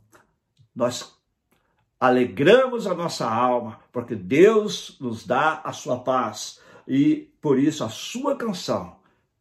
nós 0.74 1.14
alegramos 2.00 2.86
a 2.88 2.94
nossa 2.94 3.30
alma, 3.30 3.78
porque 3.92 4.16
Deus 4.16 4.96
nos 5.00 5.24
dá 5.24 5.60
a 5.64 5.72
sua 5.72 6.00
paz 6.00 6.60
e 6.86 7.32
por 7.44 7.58
isso 7.58 7.84
a 7.84 7.90
sua 7.90 8.34
canção 8.36 8.96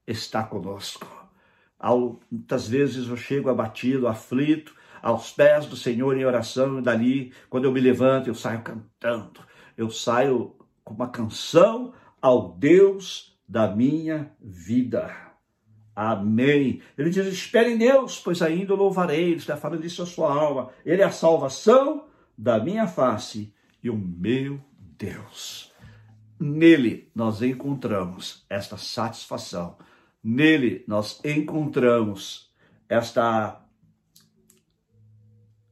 está 0.06 0.44
conosco. 0.44 1.08
Muitas 2.30 2.68
vezes 2.68 3.08
eu 3.08 3.16
chego 3.16 3.50
abatido, 3.50 4.10
aflito, 4.10 4.76
aos 5.02 5.32
pés 5.32 5.68
do 5.68 5.78
Senhor 5.78 6.18
em 6.18 6.26
oração, 6.26 6.80
e 6.80 6.82
dali, 6.82 7.34
quando 7.50 7.64
eu 7.64 7.72
me 7.72 7.80
levanto, 7.80 8.28
eu 8.28 8.36
saio 8.36 8.62
cantando, 8.62 9.40
eu 9.78 9.90
saio 9.90 10.54
com 10.84 10.94
uma 10.94 11.08
canção 11.08 11.94
ao 12.22 12.52
Deus 12.52 13.40
da 13.48 13.74
minha 13.74 14.30
vida. 14.42 15.10
Amém. 15.96 16.82
Ele 16.98 17.10
diz: 17.10 17.26
espere 17.26 17.72
em 17.72 17.78
Deus, 17.78 18.20
pois 18.20 18.42
ainda 18.42 18.74
louvarei. 18.74 19.28
Ele 19.28 19.36
está 19.36 19.56
falando 19.56 19.86
isso 19.86 20.04
à 20.04 20.06
sua 20.06 20.30
alma. 20.30 20.72
Ele 20.86 21.02
é 21.02 21.06
a 21.06 21.12
salvação 21.12 22.10
da 22.38 22.60
minha 22.60 22.86
face 22.86 23.54
e 23.82 23.90
o 23.90 23.96
meu 23.96 24.60
Deus. 24.98 25.73
Nele 26.46 27.10
nós 27.16 27.42
encontramos 27.42 28.46
esta 28.50 28.76
satisfação. 28.76 29.78
Nele 30.22 30.84
nós 30.86 31.22
encontramos 31.24 32.54
esta 32.90 33.64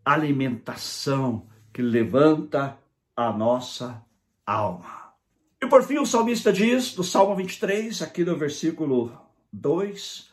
alimentação 0.05 1.45
que 1.73 1.81
levanta 1.81 2.79
a 3.13 3.33
nossa 3.33 4.01
alma. 4.45 5.13
E 5.61 5.67
por 5.67 5.83
fim, 5.83 5.97
o 5.97 6.05
salmista 6.05 6.53
diz, 6.53 6.95
do 6.95 7.03
Salmo 7.03 7.35
23, 7.35 8.01
aqui 8.01 8.23
no 8.23 8.37
versículo 8.37 9.11
2, 9.51 10.31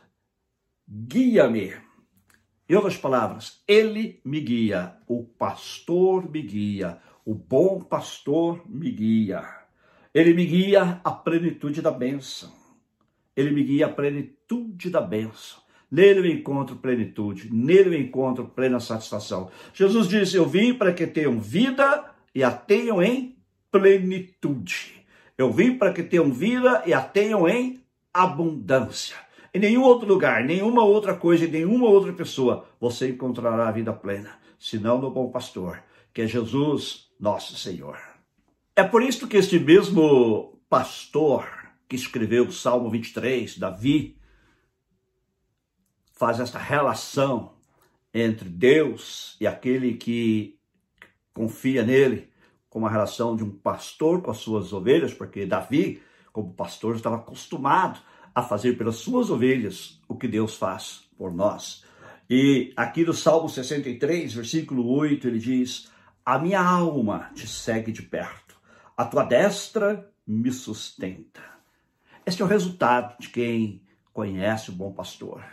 guia-me. 0.89 1.75
Em 2.69 2.77
outras 2.77 2.97
palavras, 2.97 3.61
ele 3.67 4.21
me 4.25 4.41
guia, 4.41 4.99
o 5.09 5.25
pastor 5.25 6.31
me 6.31 6.43
guia, 6.43 7.01
o 7.25 7.35
bom 7.35 7.81
pastor 7.81 8.63
me 8.69 8.93
guia. 8.93 9.58
Ele 10.19 10.35
me 10.35 10.45
guia 10.45 11.01
à 11.05 11.13
plenitude 11.13 11.81
da 11.81 11.93
bênção. 11.93 12.51
Ele 13.37 13.53
me 13.53 13.63
guia 13.63 13.87
à 13.87 13.89
plenitude 13.89 14.91
da 14.91 15.01
bênção. 15.01 15.61
Nele 15.89 16.19
eu 16.19 16.27
encontro 16.27 16.75
plenitude, 16.75 17.49
nele 17.55 17.91
eu 17.91 18.01
encontro 18.01 18.49
plena 18.49 18.81
satisfação. 18.81 19.49
Jesus 19.73 20.09
disse: 20.09 20.35
Eu 20.35 20.45
vim 20.45 20.75
para 20.75 20.93
que 20.93 21.07
tenham 21.07 21.39
vida 21.39 22.11
e 22.35 22.43
a 22.43 22.51
tenham 22.51 23.01
em 23.01 23.37
plenitude. 23.71 25.07
Eu 25.39 25.53
vim 25.53 25.79
para 25.79 25.93
que 25.93 26.03
tenham 26.03 26.33
vida 26.33 26.83
e 26.85 26.93
a 26.93 27.01
tenham 27.01 27.49
em 27.49 27.81
abundância. 28.13 29.15
Em 29.55 29.61
nenhum 29.61 29.85
outro 29.85 30.09
lugar, 30.09 30.43
nenhuma 30.43 30.83
outra 30.83 31.15
coisa, 31.15 31.45
em 31.45 31.51
nenhuma 31.51 31.89
outra 31.89 32.13
pessoa 32.13 32.67
você 32.81 33.11
encontrará 33.11 33.69
a 33.69 33.73
vida 33.73 33.93
plena, 33.93 34.37
senão 34.59 35.01
no 35.01 35.13
bom 35.13 35.31
pastor, 35.31 35.81
que 36.13 36.23
é 36.23 36.27
Jesus, 36.27 37.09
nosso 37.21 37.57
Senhor. 37.57 38.08
É 38.79 38.85
por 38.85 39.03
isso 39.03 39.27
que 39.27 39.37
este 39.37 39.59
mesmo 39.59 40.57
pastor 40.71 41.49
que 41.89 41.97
escreveu 41.97 42.45
o 42.45 42.53
Salmo 42.53 42.89
23, 42.89 43.59
Davi, 43.59 44.17
faz 46.13 46.39
esta 46.39 46.61
relação 46.61 47.55
entre 48.15 48.49
Deus 48.49 49.37
e 49.41 49.49
aquele 49.49 49.95
que 49.95 50.57
confia 51.35 51.83
nele, 51.83 52.31
como 52.71 52.87
a 52.87 52.89
relação 52.89 53.35
de 53.35 53.43
um 53.43 53.51
pastor 53.51 54.23
com 54.23 54.31
as 54.31 54.39
suas 54.39 54.73
ovelhas, 54.73 55.13
porque 55.13 55.45
Davi, 55.45 56.01
como 56.33 56.55
pastor, 56.55 56.95
estava 56.95 57.17
acostumado 57.17 57.99
a 58.33 58.45
fazer 58.45 58.79
pelas 58.79 58.95
suas 58.95 59.29
ovelhas 59.29 60.01
o 60.07 60.15
que 60.15 60.29
Deus 60.29 60.55
faz 60.55 61.03
por 61.19 61.35
nós. 61.35 61.85
E 62.31 62.73
aqui 62.77 63.05
no 63.05 63.13
Salmo 63.13 63.49
63, 63.49 64.33
versículo 64.35 64.89
8, 64.89 65.27
ele 65.27 65.41
diz: 65.41 65.91
A 66.25 66.39
minha 66.39 66.63
alma 66.63 67.33
te 67.35 67.45
segue 67.45 67.91
de 67.91 68.03
perto, 68.03 68.48
a 68.99 69.05
tua 69.05 69.23
destra 69.23 70.13
me 70.27 70.51
sustenta. 70.51 71.41
Este 72.27 72.43
é 72.43 72.45
o 72.45 72.49
resultado 72.49 73.17
de 73.21 73.29
quem 73.29 73.81
conhece 74.13 74.71
o 74.71 74.75
bom 74.75 74.93
pastor, 74.93 75.45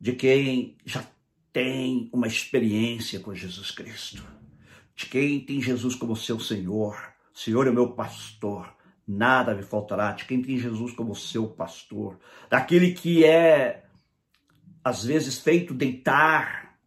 de 0.00 0.14
quem 0.14 0.78
já 0.82 1.04
tem 1.52 2.08
uma 2.10 2.26
experiência 2.26 3.20
com 3.20 3.34
Jesus 3.34 3.70
Cristo, 3.70 4.26
de 4.94 5.04
quem 5.04 5.38
tem 5.38 5.60
Jesus 5.60 5.94
como 5.94 6.16
seu 6.16 6.40
Senhor. 6.40 6.96
Senhor 7.30 7.66
é 7.66 7.70
meu 7.70 7.92
pastor, 7.92 8.74
nada 9.06 9.54
me 9.54 9.62
faltará, 9.62 10.12
de 10.12 10.24
quem 10.24 10.40
tem 10.40 10.58
Jesus 10.58 10.92
como 10.92 11.14
seu 11.14 11.48
pastor, 11.48 12.18
daquele 12.48 12.94
que 12.94 13.22
é, 13.22 13.84
às 14.82 15.04
vezes, 15.04 15.38
feito 15.38 15.74
deitar 15.74 16.78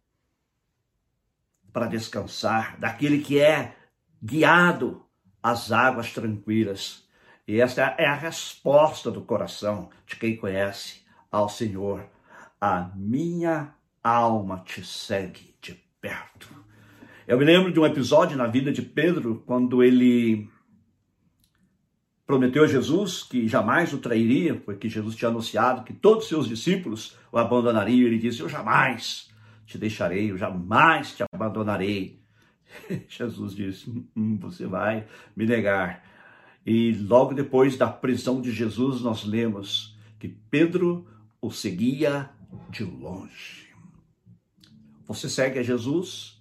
para 1.72 1.86
descansar, 1.86 2.76
daquele 2.80 3.20
que 3.20 3.38
é 3.38 3.76
guiado 4.20 5.08
às 5.42 5.72
águas 5.72 6.12
tranquilas. 6.12 7.04
E 7.46 7.60
esta 7.60 7.94
é 7.98 8.06
a 8.06 8.14
resposta 8.14 9.10
do 9.10 9.22
coração 9.22 9.90
de 10.06 10.16
quem 10.16 10.36
conhece 10.36 11.02
ao 11.30 11.48
Senhor. 11.48 12.04
A 12.60 12.90
minha 12.94 13.74
alma 14.02 14.62
te 14.64 14.84
segue 14.84 15.54
de 15.60 15.74
perto. 16.00 16.48
Eu 17.26 17.38
me 17.38 17.44
lembro 17.44 17.72
de 17.72 17.78
um 17.78 17.86
episódio 17.86 18.36
na 18.36 18.46
vida 18.46 18.72
de 18.72 18.82
Pedro, 18.82 19.42
quando 19.46 19.82
ele 19.82 20.48
prometeu 22.26 22.62
a 22.62 22.66
Jesus 22.68 23.24
que 23.24 23.48
jamais 23.48 23.92
o 23.92 23.98
trairia, 23.98 24.54
porque 24.54 24.88
Jesus 24.88 25.16
tinha 25.16 25.28
anunciado 25.28 25.82
que 25.82 25.92
todos 25.92 26.24
os 26.24 26.28
seus 26.28 26.48
discípulos 26.48 27.16
o 27.32 27.38
abandonariam. 27.38 28.06
Ele 28.06 28.18
disse: 28.18 28.40
Eu 28.40 28.48
jamais 28.48 29.30
te 29.66 29.76
deixarei, 29.76 30.30
eu 30.30 30.38
jamais 30.38 31.16
te 31.16 31.24
abandonarei. 31.32 32.19
Jesus 33.08 33.54
disse: 33.54 33.90
hum, 34.16 34.38
Você 34.38 34.66
vai 34.66 35.06
me 35.36 35.46
negar. 35.46 36.04
E 36.66 36.92
logo 36.92 37.34
depois 37.34 37.76
da 37.76 37.88
prisão 37.88 38.40
de 38.40 38.52
Jesus, 38.52 39.00
nós 39.00 39.24
lemos 39.24 39.96
que 40.18 40.28
Pedro 40.28 41.06
o 41.40 41.50
seguia 41.50 42.30
de 42.68 42.84
longe. 42.84 43.68
Você 45.06 45.28
segue 45.28 45.58
a 45.58 45.62
Jesus, 45.62 46.40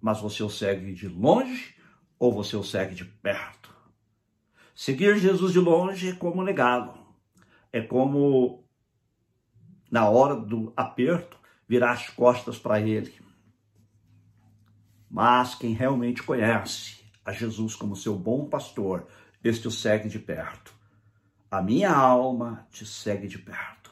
mas 0.00 0.20
você 0.20 0.42
o 0.42 0.50
segue 0.50 0.92
de 0.92 1.08
longe 1.08 1.74
ou 2.18 2.32
você 2.32 2.56
o 2.56 2.62
segue 2.62 2.94
de 2.94 3.04
perto? 3.04 3.74
Seguir 4.74 5.18
Jesus 5.18 5.52
de 5.52 5.58
longe 5.58 6.10
é 6.10 6.12
como 6.12 6.44
negá-lo. 6.44 6.96
É 7.72 7.80
como, 7.80 8.64
na 9.90 10.08
hora 10.08 10.36
do 10.36 10.72
aperto, 10.76 11.36
virar 11.66 11.92
as 11.92 12.08
costas 12.10 12.58
para 12.58 12.80
ele. 12.80 13.12
Mas 15.10 15.54
quem 15.54 15.72
realmente 15.72 16.22
conhece 16.22 16.98
a 17.24 17.32
Jesus 17.32 17.74
como 17.74 17.96
seu 17.96 18.16
bom 18.16 18.48
pastor, 18.48 19.06
este 19.42 19.68
o 19.68 19.70
segue 19.70 20.08
de 20.08 20.18
perto. 20.18 20.74
A 21.50 21.62
minha 21.62 21.90
alma 21.90 22.66
te 22.70 22.84
segue 22.84 23.26
de 23.26 23.38
perto. 23.38 23.90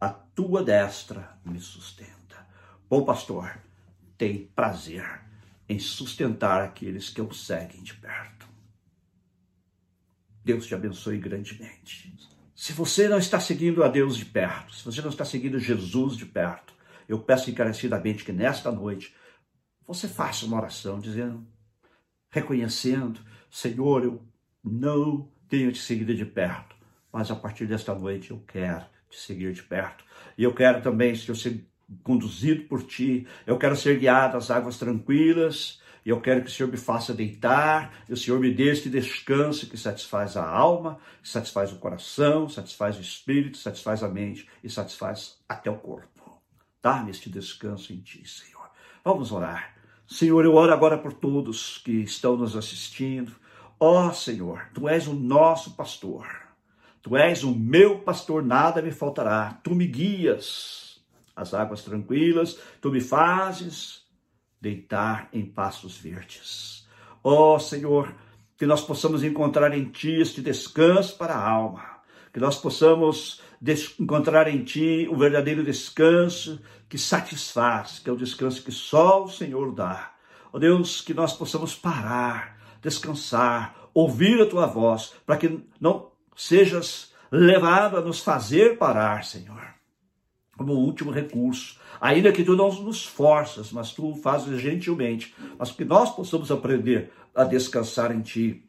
A 0.00 0.10
tua 0.10 0.62
destra 0.62 1.38
me 1.44 1.58
sustenta. 1.58 2.46
Bom 2.88 3.04
pastor, 3.04 3.58
tem 4.18 4.46
prazer 4.54 5.22
em 5.68 5.78
sustentar 5.78 6.62
aqueles 6.62 7.08
que 7.08 7.20
o 7.20 7.32
seguem 7.32 7.82
de 7.82 7.94
perto. 7.94 8.46
Deus 10.44 10.66
te 10.66 10.74
abençoe 10.74 11.18
grandemente. 11.18 12.14
Se 12.54 12.72
você 12.72 13.08
não 13.08 13.18
está 13.18 13.40
seguindo 13.40 13.82
a 13.82 13.88
Deus 13.88 14.16
de 14.16 14.24
perto, 14.24 14.74
se 14.74 14.84
você 14.84 15.02
não 15.02 15.10
está 15.10 15.24
seguindo 15.24 15.58
Jesus 15.58 16.16
de 16.16 16.24
perto, 16.24 16.72
eu 17.08 17.18
peço 17.18 17.50
encarecidamente 17.50 18.24
que 18.24 18.32
nesta 18.32 18.70
noite 18.70 19.14
você 19.86 20.08
faça 20.08 20.46
uma 20.46 20.56
oração 20.56 20.98
dizendo, 20.98 21.46
reconhecendo, 22.30 23.20
Senhor, 23.50 24.04
eu 24.04 24.22
não 24.62 25.28
tenho 25.48 25.70
te 25.70 25.78
seguido 25.78 26.14
de 26.14 26.24
perto, 26.24 26.74
mas 27.12 27.30
a 27.30 27.36
partir 27.36 27.66
desta 27.66 27.94
noite 27.94 28.30
eu 28.30 28.42
quero 28.46 28.84
te 29.08 29.18
seguir 29.18 29.52
de 29.52 29.62
perto. 29.62 30.04
E 30.36 30.42
eu 30.42 30.52
quero 30.52 30.82
também, 30.82 31.14
Senhor, 31.14 31.36
ser 31.36 31.64
conduzido 32.02 32.64
por 32.64 32.82
ti, 32.82 33.26
eu 33.46 33.56
quero 33.56 33.76
ser 33.76 33.98
guiado 33.98 34.36
às 34.36 34.50
águas 34.50 34.76
tranquilas, 34.76 35.80
e 36.04 36.10
eu 36.10 36.20
quero 36.20 36.42
que 36.42 36.48
o 36.48 36.52
Senhor 36.52 36.70
me 36.70 36.76
faça 36.76 37.14
deitar, 37.14 37.92
e 38.08 38.12
o 38.12 38.16
Senhor 38.16 38.38
me 38.38 38.52
dê 38.52 38.70
este 38.70 38.88
descanso 38.88 39.68
que 39.68 39.76
satisfaz 39.76 40.36
a 40.36 40.48
alma, 40.48 40.98
que 41.22 41.28
satisfaz 41.28 41.72
o 41.72 41.78
coração, 41.78 42.48
satisfaz 42.48 42.96
o 42.96 43.00
espírito, 43.00 43.56
satisfaz 43.56 44.02
a 44.02 44.08
mente 44.08 44.48
e 44.62 44.70
satisfaz 44.70 45.38
até 45.48 45.70
o 45.70 45.76
corpo. 45.76 46.40
Dá-me 46.82 47.10
este 47.10 47.28
descanso 47.28 47.92
em 47.92 48.00
Ti, 48.00 48.22
Senhor. 48.28 48.70
Vamos 49.04 49.32
orar. 49.32 49.75
Senhor, 50.08 50.44
eu 50.44 50.54
oro 50.54 50.72
agora 50.72 50.96
por 50.96 51.12
todos 51.12 51.78
que 51.78 52.02
estão 52.02 52.36
nos 52.36 52.56
assistindo. 52.56 53.32
Ó 53.78 54.06
oh, 54.06 54.12
Senhor, 54.12 54.68
Tu 54.72 54.88
és 54.88 55.06
o 55.06 55.14
nosso 55.14 55.72
pastor. 55.74 56.26
Tu 57.02 57.16
és 57.16 57.44
o 57.44 57.52
meu 57.52 57.98
pastor, 58.00 58.42
nada 58.42 58.80
me 58.80 58.90
faltará. 58.90 59.60
Tu 59.62 59.74
me 59.74 59.86
guias 59.86 60.86
as 61.36 61.52
águas 61.52 61.82
tranquilas, 61.82 62.58
tu 62.80 62.90
me 62.90 63.00
fazes 63.00 64.06
deitar 64.60 65.28
em 65.32 65.44
pastos 65.44 65.98
verdes. 65.98 66.86
Ó 67.22 67.54
oh, 67.54 67.58
Senhor, 67.58 68.14
que 68.56 68.64
nós 68.64 68.80
possamos 68.80 69.22
encontrar 69.22 69.76
em 69.76 69.84
Ti 69.84 70.20
este 70.20 70.40
descanso 70.40 71.16
para 71.18 71.34
a 71.34 71.48
alma, 71.48 71.84
que 72.32 72.40
nós 72.40 72.56
possamos 72.56 73.42
encontrar 73.98 74.48
em 74.48 74.62
Ti 74.64 75.08
o 75.10 75.16
verdadeiro 75.16 75.64
descanso 75.64 76.60
que 76.88 76.98
satisfaz, 76.98 77.98
que 77.98 78.08
é 78.08 78.12
o 78.12 78.16
descanso 78.16 78.62
que 78.62 78.72
só 78.72 79.24
o 79.24 79.30
Senhor 79.30 79.74
dá. 79.74 80.12
Ó 80.52 80.56
oh 80.56 80.58
Deus, 80.58 81.00
que 81.00 81.14
nós 81.14 81.32
possamos 81.32 81.74
parar, 81.74 82.58
descansar, 82.80 83.74
ouvir 83.92 84.40
a 84.40 84.46
Tua 84.46 84.66
voz, 84.66 85.14
para 85.24 85.36
que 85.36 85.60
não 85.80 86.10
sejas 86.36 87.12
levado 87.30 87.96
a 87.96 88.00
nos 88.00 88.20
fazer 88.20 88.78
parar, 88.78 89.24
Senhor, 89.24 89.74
como 90.56 90.72
último 90.74 91.10
recurso. 91.10 91.78
Ainda 92.00 92.32
que 92.32 92.44
tu 92.44 92.54
não 92.54 92.72
nos 92.82 93.04
forças, 93.04 93.72
mas 93.72 93.92
tu 93.92 94.14
fazes 94.16 94.60
gentilmente, 94.60 95.34
mas 95.58 95.72
que 95.72 95.84
nós 95.84 96.14
possamos 96.14 96.50
aprender 96.50 97.10
a 97.34 97.44
descansar 97.44 98.12
em 98.12 98.20
ti. 98.20 98.65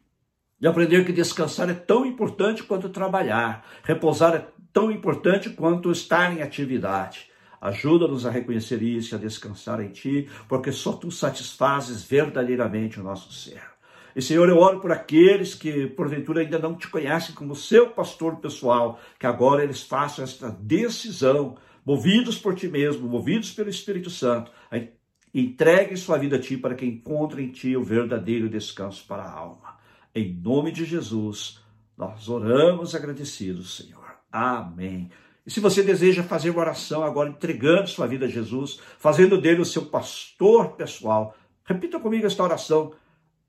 E 0.60 0.66
aprender 0.66 1.04
que 1.04 1.12
descansar 1.12 1.70
é 1.70 1.74
tão 1.74 2.04
importante 2.04 2.64
quanto 2.64 2.88
trabalhar, 2.88 3.64
repousar 3.84 4.34
é 4.34 4.46
tão 4.72 4.90
importante 4.90 5.50
quanto 5.50 5.90
estar 5.92 6.36
em 6.36 6.42
atividade. 6.42 7.30
Ajuda-nos 7.60 8.26
a 8.26 8.30
reconhecer 8.30 8.82
isso 8.82 9.14
e 9.14 9.16
a 9.16 9.20
descansar 9.20 9.80
em 9.80 9.90
Ti, 9.90 10.28
porque 10.48 10.72
só 10.72 10.92
Tu 10.92 11.10
satisfazes 11.10 12.02
verdadeiramente 12.02 13.00
o 13.00 13.02
nosso 13.02 13.32
ser. 13.32 13.62
E 14.16 14.22
Senhor, 14.22 14.48
eu 14.48 14.58
oro 14.58 14.80
por 14.80 14.90
aqueles 14.90 15.54
que 15.54 15.86
porventura 15.86 16.40
ainda 16.40 16.58
não 16.58 16.74
te 16.74 16.88
conhecem 16.88 17.34
como 17.34 17.54
seu 17.54 17.90
pastor 17.90 18.36
pessoal, 18.36 18.98
que 19.18 19.26
agora 19.26 19.62
eles 19.62 19.82
façam 19.82 20.24
esta 20.24 20.50
decisão, 20.50 21.56
movidos 21.84 22.36
por 22.36 22.54
Ti 22.56 22.66
mesmo, 22.66 23.08
movidos 23.08 23.52
pelo 23.52 23.70
Espírito 23.70 24.10
Santo, 24.10 24.50
entregue 25.32 25.96
sua 25.96 26.18
vida 26.18 26.34
a 26.34 26.40
Ti 26.40 26.56
para 26.56 26.74
que 26.74 26.84
encontre 26.84 27.44
em 27.44 27.52
Ti 27.52 27.76
o 27.76 27.84
verdadeiro 27.84 28.48
descanso 28.48 29.04
para 29.06 29.22
a 29.22 29.30
alma. 29.30 29.77
Em 30.14 30.34
nome 30.34 30.72
de 30.72 30.84
Jesus, 30.84 31.60
nós 31.96 32.28
oramos 32.28 32.94
agradecidos, 32.94 33.76
Senhor. 33.76 34.16
Amém. 34.30 35.10
E 35.46 35.50
se 35.50 35.60
você 35.60 35.82
deseja 35.82 36.22
fazer 36.22 36.50
uma 36.50 36.60
oração 36.60 37.02
agora, 37.02 37.30
entregando 37.30 37.88
sua 37.88 38.06
vida 38.06 38.26
a 38.26 38.28
Jesus, 38.28 38.80
fazendo 38.98 39.40
dele 39.40 39.62
o 39.62 39.64
seu 39.64 39.86
pastor 39.86 40.72
pessoal, 40.72 41.34
repita 41.64 41.98
comigo 41.98 42.26
esta 42.26 42.42
oração. 42.42 42.92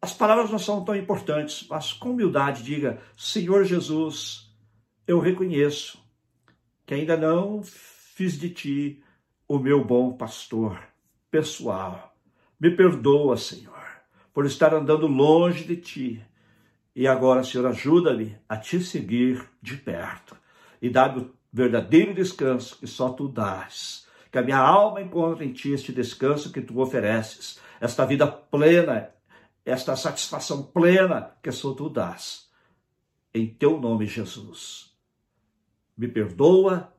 As 0.01 0.13
palavras 0.13 0.49
não 0.49 0.59
são 0.59 0.83
tão 0.85 0.95
importantes, 0.95 1.67
mas 1.69 1.91
com 1.91 2.11
humildade 2.11 2.63
diga: 2.63 3.01
Senhor 3.17 3.65
Jesus, 3.65 4.49
eu 5.05 5.19
reconheço 5.19 6.01
que 6.85 6.93
ainda 6.93 7.17
não 7.17 7.61
fiz 7.63 8.39
de 8.39 8.49
ti 8.49 9.03
o 9.47 9.59
meu 9.59 9.83
bom 9.83 10.13
pastor 10.13 10.81
pessoal. 11.29 12.15
Me 12.59 12.71
perdoa, 12.71 13.35
Senhor, 13.35 13.83
por 14.33 14.45
estar 14.45 14.73
andando 14.73 15.05
longe 15.05 15.65
de 15.65 15.75
ti. 15.75 16.28
E 16.95 17.07
agora, 17.07 17.43
Senhor, 17.43 17.67
ajuda-me 17.67 18.37
a 18.47 18.57
te 18.57 18.79
seguir 18.81 19.49
de 19.61 19.77
perto 19.77 20.35
e 20.81 20.89
dá-me 20.89 21.21
o 21.21 21.33
verdadeiro 21.51 22.13
descanso 22.13 22.77
que 22.77 22.87
só 22.87 23.09
tu 23.09 23.27
dás. 23.27 24.07
Que 24.31 24.37
a 24.37 24.41
minha 24.41 24.57
alma 24.59 25.01
encontre 25.01 25.45
em 25.45 25.53
ti 25.53 25.71
este 25.71 25.91
descanso 25.91 26.51
que 26.51 26.61
tu 26.61 26.79
ofereces, 26.79 27.59
esta 27.79 28.05
vida 28.05 28.27
plena 28.27 29.09
esta 29.69 29.95
satisfação 29.95 30.63
plena 30.63 31.35
que 31.41 31.51
só 31.51 31.73
tu 31.73 31.89
dás. 31.89 32.49
Em 33.33 33.47
teu 33.47 33.79
nome, 33.79 34.05
Jesus. 34.05 34.91
Me 35.95 36.07
perdoa, 36.07 36.93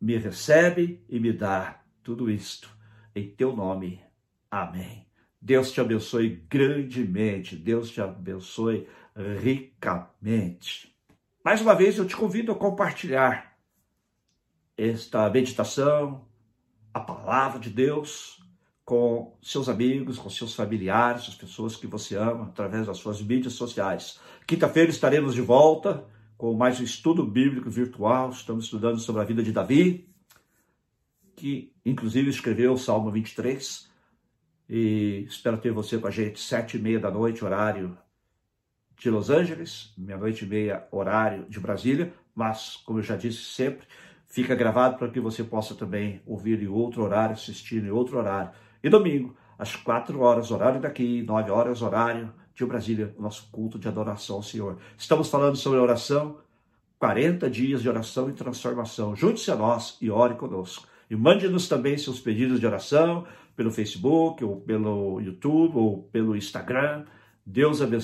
me 0.00 0.16
recebe 0.16 1.04
e 1.08 1.20
me 1.20 1.32
dá 1.32 1.82
tudo 2.02 2.30
isto. 2.30 2.68
Em 3.14 3.30
teu 3.30 3.54
nome. 3.54 4.02
Amém. 4.50 5.05
Deus 5.40 5.70
te 5.70 5.80
abençoe 5.80 6.44
grandemente. 6.48 7.56
Deus 7.56 7.90
te 7.90 8.00
abençoe 8.00 8.86
ricamente. 9.40 10.94
Mais 11.44 11.60
uma 11.60 11.74
vez 11.74 11.96
eu 11.96 12.06
te 12.06 12.16
convido 12.16 12.52
a 12.52 12.56
compartilhar 12.56 13.56
esta 14.76 15.30
meditação, 15.30 16.26
a 16.92 17.00
palavra 17.00 17.58
de 17.58 17.70
Deus 17.70 18.42
com 18.84 19.36
seus 19.42 19.68
amigos, 19.68 20.18
com 20.18 20.30
seus 20.30 20.54
familiares, 20.54 21.28
as 21.28 21.34
pessoas 21.34 21.74
que 21.74 21.86
você 21.86 22.14
ama, 22.16 22.44
através 22.44 22.86
das 22.86 22.98
suas 22.98 23.20
mídias 23.20 23.54
sociais. 23.54 24.20
Quinta-feira 24.46 24.90
estaremos 24.90 25.34
de 25.34 25.40
volta 25.40 26.04
com 26.36 26.54
mais 26.54 26.78
um 26.78 26.84
estudo 26.84 27.26
bíblico 27.26 27.68
virtual. 27.68 28.30
Estamos 28.30 28.66
estudando 28.66 29.00
sobre 29.00 29.22
a 29.22 29.24
vida 29.24 29.42
de 29.42 29.50
Davi, 29.50 30.08
que 31.34 31.72
inclusive 31.84 32.30
escreveu 32.30 32.74
o 32.74 32.78
Salmo 32.78 33.10
23. 33.10 33.90
E 34.68 35.24
espero 35.28 35.58
ter 35.58 35.70
você 35.70 35.98
com 35.98 36.08
a 36.08 36.10
gente 36.10 36.40
sete 36.40 36.76
e 36.76 36.80
meia 36.80 36.98
da 36.98 37.10
noite, 37.10 37.44
horário 37.44 37.96
de 38.98 39.10
Los 39.10 39.30
Angeles, 39.30 39.92
meia-noite 39.96 40.44
e 40.44 40.48
meia, 40.48 40.86
horário 40.90 41.44
de 41.48 41.60
Brasília. 41.60 42.12
Mas, 42.34 42.76
como 42.84 42.98
eu 42.98 43.02
já 43.02 43.16
disse 43.16 43.44
sempre, 43.44 43.86
fica 44.26 44.54
gravado 44.54 44.98
para 44.98 45.08
que 45.08 45.20
você 45.20 45.44
possa 45.44 45.74
também 45.74 46.20
ouvir 46.26 46.62
em 46.62 46.66
outro 46.66 47.02
horário, 47.02 47.34
assistir 47.34 47.82
em 47.82 47.90
outro 47.90 48.18
horário 48.18 48.50
e 48.82 48.88
domingo, 48.88 49.36
às 49.58 49.74
4 49.76 50.20
horas, 50.20 50.50
horário 50.50 50.80
daqui, 50.80 51.22
9 51.22 51.50
horas, 51.50 51.80
horário 51.80 52.32
de 52.54 52.64
Brasília, 52.64 53.14
nosso 53.18 53.48
culto 53.50 53.78
de 53.78 53.88
adoração 53.88 54.36
ao 54.36 54.42
Senhor. 54.42 54.78
Estamos 54.98 55.30
falando 55.30 55.56
sobre 55.56 55.78
oração, 55.78 56.38
40 56.98 57.48
dias 57.50 57.82
de 57.82 57.88
oração 57.88 58.28
e 58.28 58.32
transformação. 58.32 59.14
Junte-se 59.14 59.50
a 59.50 59.56
nós 59.56 59.96
e 60.00 60.10
ore 60.10 60.34
conosco. 60.34 60.86
E 61.08 61.14
mande-nos 61.14 61.68
também 61.68 61.96
seus 61.96 62.18
pedidos 62.18 62.58
de 62.58 62.66
oração 62.66 63.26
pelo 63.56 63.70
Facebook, 63.70 64.44
ou 64.44 64.60
pelo 64.60 65.20
YouTube, 65.20 65.76
ou 65.76 66.02
pelo 66.04 66.36
Instagram. 66.36 67.04
Deus 67.44 67.80
abençoe. 67.80 67.94